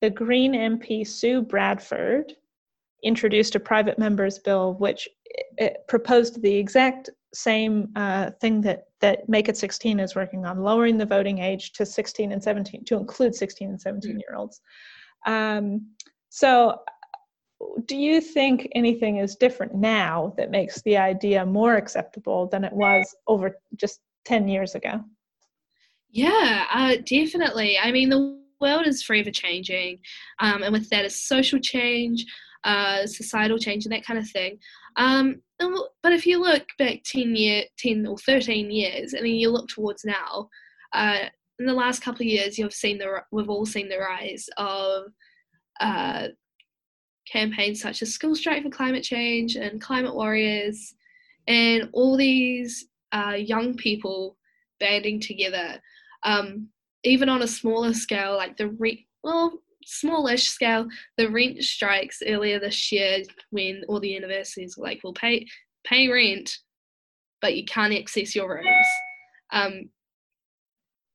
the 0.00 0.10
Green 0.10 0.52
MP 0.52 1.06
Sue 1.06 1.42
Bradford 1.42 2.32
introduced 3.02 3.54
a 3.54 3.60
private 3.60 3.98
members 3.98 4.38
bill 4.38 4.74
which 4.74 5.08
proposed 5.88 6.42
the 6.42 6.54
exact 6.54 7.10
same 7.34 7.88
uh, 7.96 8.30
thing 8.40 8.60
that 8.62 8.84
that 9.00 9.28
Make 9.28 9.48
It 9.48 9.56
16 9.56 10.00
is 10.00 10.16
working 10.16 10.44
on, 10.44 10.62
lowering 10.62 10.98
the 10.98 11.06
voting 11.06 11.38
age 11.38 11.72
to 11.74 11.86
16 11.86 12.32
and 12.32 12.42
17 12.42 12.84
to 12.84 12.96
include 12.96 13.34
16 13.34 13.68
and 13.68 13.80
17 13.80 14.10
mm. 14.10 14.18
year 14.18 14.36
olds. 14.36 14.60
Um, 15.26 15.88
so, 16.30 16.80
do 17.86 17.96
you 17.96 18.20
think 18.20 18.68
anything 18.74 19.18
is 19.18 19.36
different 19.36 19.74
now 19.74 20.34
that 20.36 20.50
makes 20.50 20.82
the 20.82 20.96
idea 20.96 21.44
more 21.44 21.76
acceptable 21.76 22.48
than 22.48 22.64
it 22.64 22.72
was 22.72 23.14
over 23.26 23.56
just 23.76 24.00
10 24.24 24.48
years 24.48 24.74
ago? 24.74 25.00
Yeah, 26.10 26.66
uh, 26.72 26.96
definitely. 27.04 27.78
I 27.78 27.92
mean, 27.92 28.08
the 28.08 28.40
world 28.60 28.86
is 28.86 29.02
forever 29.02 29.30
changing, 29.30 30.00
um, 30.40 30.62
and 30.62 30.72
with 30.72 30.88
that 30.90 31.04
is 31.04 31.22
social 31.22 31.58
change, 31.58 32.24
uh, 32.64 33.06
societal 33.06 33.58
change, 33.58 33.84
and 33.84 33.92
that 33.92 34.04
kind 34.04 34.18
of 34.18 34.28
thing. 34.28 34.58
Um, 34.96 35.42
but 36.02 36.12
if 36.12 36.26
you 36.26 36.40
look 36.40 36.66
back 36.78 37.02
10 37.04 37.34
year 37.34 37.64
10 37.78 38.06
or 38.06 38.16
13 38.18 38.70
years 38.70 39.12
and 39.12 39.24
then 39.24 39.34
you 39.34 39.50
look 39.50 39.68
towards 39.68 40.04
now 40.04 40.48
uh, 40.92 41.24
in 41.58 41.66
the 41.66 41.74
last 41.74 42.02
couple 42.02 42.22
of 42.22 42.26
years 42.26 42.58
you've 42.58 42.72
seen 42.72 42.98
the 42.98 43.22
we've 43.32 43.50
all 43.50 43.66
seen 43.66 43.88
the 43.88 43.98
rise 43.98 44.48
of 44.56 45.04
uh, 45.80 46.28
campaigns 47.30 47.80
such 47.80 48.02
as 48.02 48.12
school 48.12 48.34
strike 48.34 48.62
for 48.62 48.70
climate 48.70 49.02
change 49.02 49.56
and 49.56 49.80
climate 49.80 50.14
warriors 50.14 50.94
and 51.46 51.88
all 51.92 52.16
these 52.16 52.86
uh, 53.12 53.36
young 53.36 53.74
people 53.76 54.36
banding 54.78 55.20
together 55.20 55.80
um, 56.24 56.68
even 57.04 57.28
on 57.28 57.42
a 57.42 57.48
smaller 57.48 57.92
scale 57.92 58.36
like 58.36 58.56
the 58.56 58.68
re- 58.68 59.06
well 59.24 59.60
smallish 59.88 60.48
scale, 60.48 60.86
the 61.16 61.30
rent 61.30 61.62
strikes 61.62 62.22
earlier 62.26 62.60
this 62.60 62.92
year 62.92 63.22
when 63.50 63.82
all 63.88 64.00
the 64.00 64.10
universities 64.10 64.76
were 64.76 64.84
like, 64.84 65.00
"We'll 65.02 65.14
pay 65.14 65.46
pay 65.84 66.08
rent, 66.08 66.58
but 67.40 67.56
you 67.56 67.64
can't 67.64 67.94
access 67.94 68.34
your 68.34 68.54
rooms." 68.54 68.86
Um, 69.50 69.90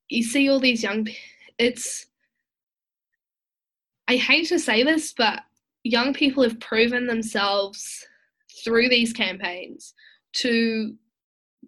you 0.09 0.23
see 0.23 0.49
all 0.49 0.59
these 0.59 0.83
young. 0.83 1.07
It's. 1.57 2.07
I 4.07 4.17
hate 4.17 4.47
to 4.47 4.59
say 4.59 4.83
this, 4.83 5.13
but 5.13 5.43
young 5.83 6.13
people 6.13 6.43
have 6.43 6.59
proven 6.59 7.07
themselves 7.07 8.05
through 8.63 8.89
these 8.89 9.13
campaigns 9.13 9.93
to 10.33 10.95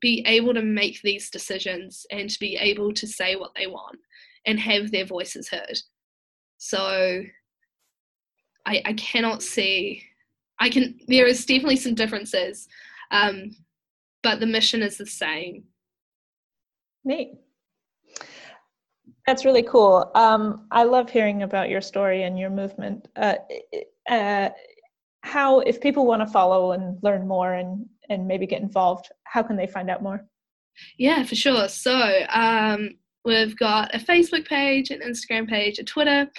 be 0.01 0.23
able 0.25 0.53
to 0.53 0.61
make 0.61 1.01
these 1.01 1.29
decisions 1.29 2.05
and 2.11 2.29
to 2.29 2.39
be 2.39 2.57
able 2.57 2.93
to 2.93 3.07
say 3.07 3.35
what 3.35 3.51
they 3.55 3.67
want 3.67 3.99
and 4.45 4.59
have 4.59 4.91
their 4.91 5.05
voices 5.05 5.49
heard. 5.49 5.77
So 6.57 7.23
I, 8.65 8.81
I 8.85 8.93
cannot 8.93 9.43
see. 9.43 10.03
I 10.59 10.69
can. 10.69 10.99
There 11.07 11.27
is 11.27 11.45
definitely 11.45 11.75
some 11.75 11.95
differences, 11.95 12.67
um, 13.11 13.51
but 14.23 14.39
the 14.39 14.45
mission 14.45 14.81
is 14.81 14.97
the 14.97 15.05
same. 15.05 15.65
Neat. 17.03 17.33
That's 19.27 19.43
really 19.43 19.63
cool. 19.63 20.11
Um, 20.15 20.67
I 20.71 20.83
love 20.83 21.09
hearing 21.09 21.43
about 21.43 21.69
your 21.69 21.81
story 21.81 22.23
and 22.23 22.37
your 22.37 22.49
movement. 22.49 23.07
Uh, 23.15 23.35
uh, 24.09 24.49
how, 25.21 25.59
if 25.61 25.81
people 25.81 26.05
want 26.05 26.21
to 26.21 26.27
follow 26.27 26.73
and 26.73 26.99
learn 27.01 27.27
more 27.27 27.53
and, 27.55 27.87
and 28.09 28.27
maybe 28.27 28.45
get 28.45 28.61
involved, 28.61 29.09
how 29.23 29.41
can 29.41 29.55
they 29.55 29.65
find 29.65 29.89
out 29.89 30.03
more? 30.03 30.23
Yeah, 30.97 31.23
for 31.23 31.35
sure. 31.35 31.67
So 31.67 32.25
um, 32.29 32.91
we've 33.25 33.57
got 33.57 33.93
a 33.93 33.99
Facebook 33.99 34.47
page, 34.47 34.91
an 34.91 35.01
Instagram 35.01 35.49
page, 35.49 35.79
a 35.79 35.83
Twitter. 35.83 36.29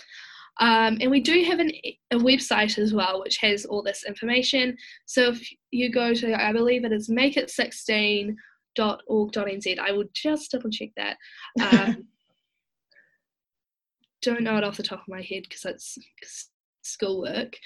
Um, 0.59 0.97
and 1.01 1.11
we 1.11 1.21
do 1.21 1.45
have 1.45 1.59
an, 1.59 1.71
a 2.11 2.17
website 2.17 2.79
as 2.79 2.95
well, 2.95 3.21
which 3.21 3.37
has 3.39 3.67
all 3.67 3.83
this 3.83 4.05
information. 4.07 4.77
So 5.05 5.31
if 5.31 5.47
you 5.71 5.93
go 5.93 6.15
to, 6.15 6.43
I 6.43 6.53
believe 6.53 6.85
it 6.85 6.93
is 6.93 7.11
makeit16.org.nz, 7.11 9.79
I 9.79 9.93
will 9.93 10.05
just 10.15 10.53
double 10.53 10.71
check 10.71 10.91
that. 10.97 11.19
Um, 11.61 12.07
don't 14.23 14.43
know 14.43 14.57
it 14.57 14.65
off 14.65 14.79
the 14.79 14.83
top 14.83 15.01
of 15.01 15.09
my 15.09 15.21
head 15.21 15.43
because 15.43 15.67
it's 15.67 15.99
schoolwork. 16.83 17.59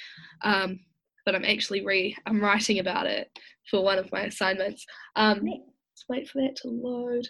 Um, 0.43 0.81
but 1.25 1.35
I'm 1.35 1.45
actually 1.45 1.85
re 1.85 2.17
I'm 2.27 2.41
writing 2.41 2.79
about 2.79 3.07
it 3.07 3.31
for 3.71 3.85
one 3.85 3.99
of 3.99 4.11
my 4.11 4.23
assignments. 4.23 4.85
Um, 5.17 5.43
let's 5.45 6.05
wait 6.09 6.29
for 6.29 6.41
that 6.43 6.57
to 6.57 6.69
load. 6.69 7.29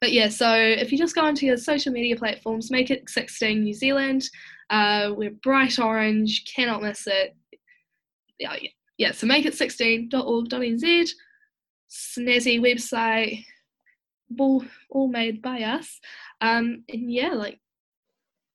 But 0.00 0.12
yeah, 0.12 0.28
so 0.28 0.54
if 0.54 0.92
you 0.92 0.98
just 0.98 1.14
go 1.14 1.22
onto 1.22 1.46
your 1.46 1.56
social 1.56 1.92
media 1.92 2.16
platforms, 2.16 2.70
make 2.70 2.90
it 2.90 3.08
16 3.08 3.62
New 3.62 3.74
Zealand. 3.74 4.28
Uh, 4.70 5.12
we're 5.16 5.30
bright 5.42 5.78
orange, 5.78 6.44
cannot 6.54 6.82
miss 6.82 7.06
it. 7.06 7.36
Yeah, 8.38 8.56
yeah, 8.60 8.70
yeah. 8.98 9.12
So 9.12 9.26
make 9.26 9.46
it 9.46 9.54
16.org.nz, 9.54 11.10
snazzy 11.90 12.60
website, 12.60 13.44
all, 14.38 14.64
all 14.90 15.08
made 15.08 15.42
by 15.42 15.62
us. 15.62 16.00
Um, 16.40 16.84
and 16.88 17.12
yeah, 17.12 17.32
like 17.32 17.60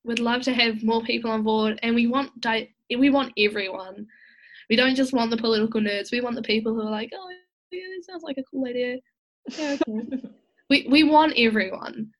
we'd 0.03 0.19
love 0.19 0.41
to 0.43 0.53
have 0.53 0.83
more 0.83 1.03
people 1.03 1.29
on 1.29 1.43
board, 1.43 1.79
and 1.83 1.93
we 1.93 2.07
want 2.07 2.39
di- 2.41 2.73
we 2.89 3.09
want 3.09 3.33
everyone. 3.37 4.07
We 4.69 4.75
don't 4.75 4.95
just 4.95 5.13
want 5.13 5.31
the 5.31 5.37
political 5.37 5.81
nerds. 5.81 6.11
We 6.11 6.21
want 6.21 6.35
the 6.35 6.41
people 6.41 6.73
who 6.73 6.81
are 6.81 6.91
like, 6.91 7.11
oh, 7.13 7.29
yeah, 7.71 7.79
it 7.97 8.05
sounds 8.05 8.23
like 8.23 8.37
a 8.37 8.43
cool 8.43 8.67
idea. 8.67 8.97
Yeah, 9.57 9.77
okay. 9.87 10.19
we 10.69 10.87
we 10.89 11.03
want 11.03 11.33
everyone. 11.37 12.11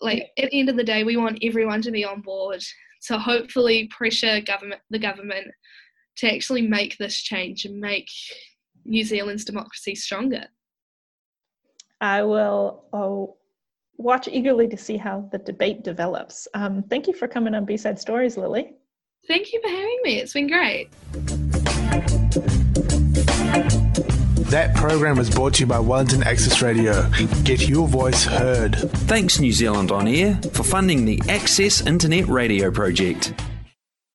Like 0.00 0.30
at 0.38 0.50
the 0.50 0.60
end 0.60 0.68
of 0.68 0.76
the 0.76 0.84
day, 0.84 1.04
we 1.04 1.16
want 1.16 1.38
everyone 1.42 1.82
to 1.82 1.90
be 1.90 2.04
on 2.04 2.20
board. 2.20 2.62
So 3.00 3.18
hopefully, 3.18 3.88
pressure 3.88 4.40
government 4.40 4.80
the 4.90 4.98
government 4.98 5.48
to 6.18 6.32
actually 6.32 6.62
make 6.62 6.96
this 6.98 7.22
change 7.22 7.64
and 7.64 7.78
make 7.78 8.08
New 8.84 9.04
Zealand's 9.04 9.44
democracy 9.44 9.94
stronger. 9.94 10.44
I 12.00 12.22
will. 12.22 12.84
Oh, 12.92 13.36
watch 13.98 14.28
eagerly 14.28 14.68
to 14.68 14.76
see 14.76 14.96
how 14.96 15.28
the 15.32 15.38
debate 15.38 15.82
develops. 15.82 16.46
Um, 16.54 16.82
thank 16.90 17.06
you 17.06 17.14
for 17.14 17.28
coming 17.28 17.54
on 17.54 17.64
B-Side 17.64 17.98
Stories, 17.98 18.36
Lily. 18.36 18.74
Thank 19.26 19.52
you 19.52 19.60
for 19.62 19.68
having 19.68 19.98
me. 20.02 20.18
It's 20.18 20.34
been 20.34 20.48
great. 20.48 20.90
That 24.50 24.76
program 24.76 25.16
was 25.16 25.28
brought 25.28 25.54
to 25.54 25.60
you 25.60 25.66
by 25.66 25.80
Wellington 25.80 26.22
Access 26.22 26.62
Radio. 26.62 27.10
Get 27.42 27.68
your 27.68 27.88
voice 27.88 28.24
heard. 28.24 28.76
Thanks, 29.08 29.40
New 29.40 29.50
Zealand 29.50 29.90
On 29.90 30.06
Air, 30.06 30.38
for 30.52 30.62
funding 30.62 31.04
the 31.04 31.20
Access 31.28 31.84
Internet 31.84 32.28
Radio 32.28 32.70
project. 32.70 33.34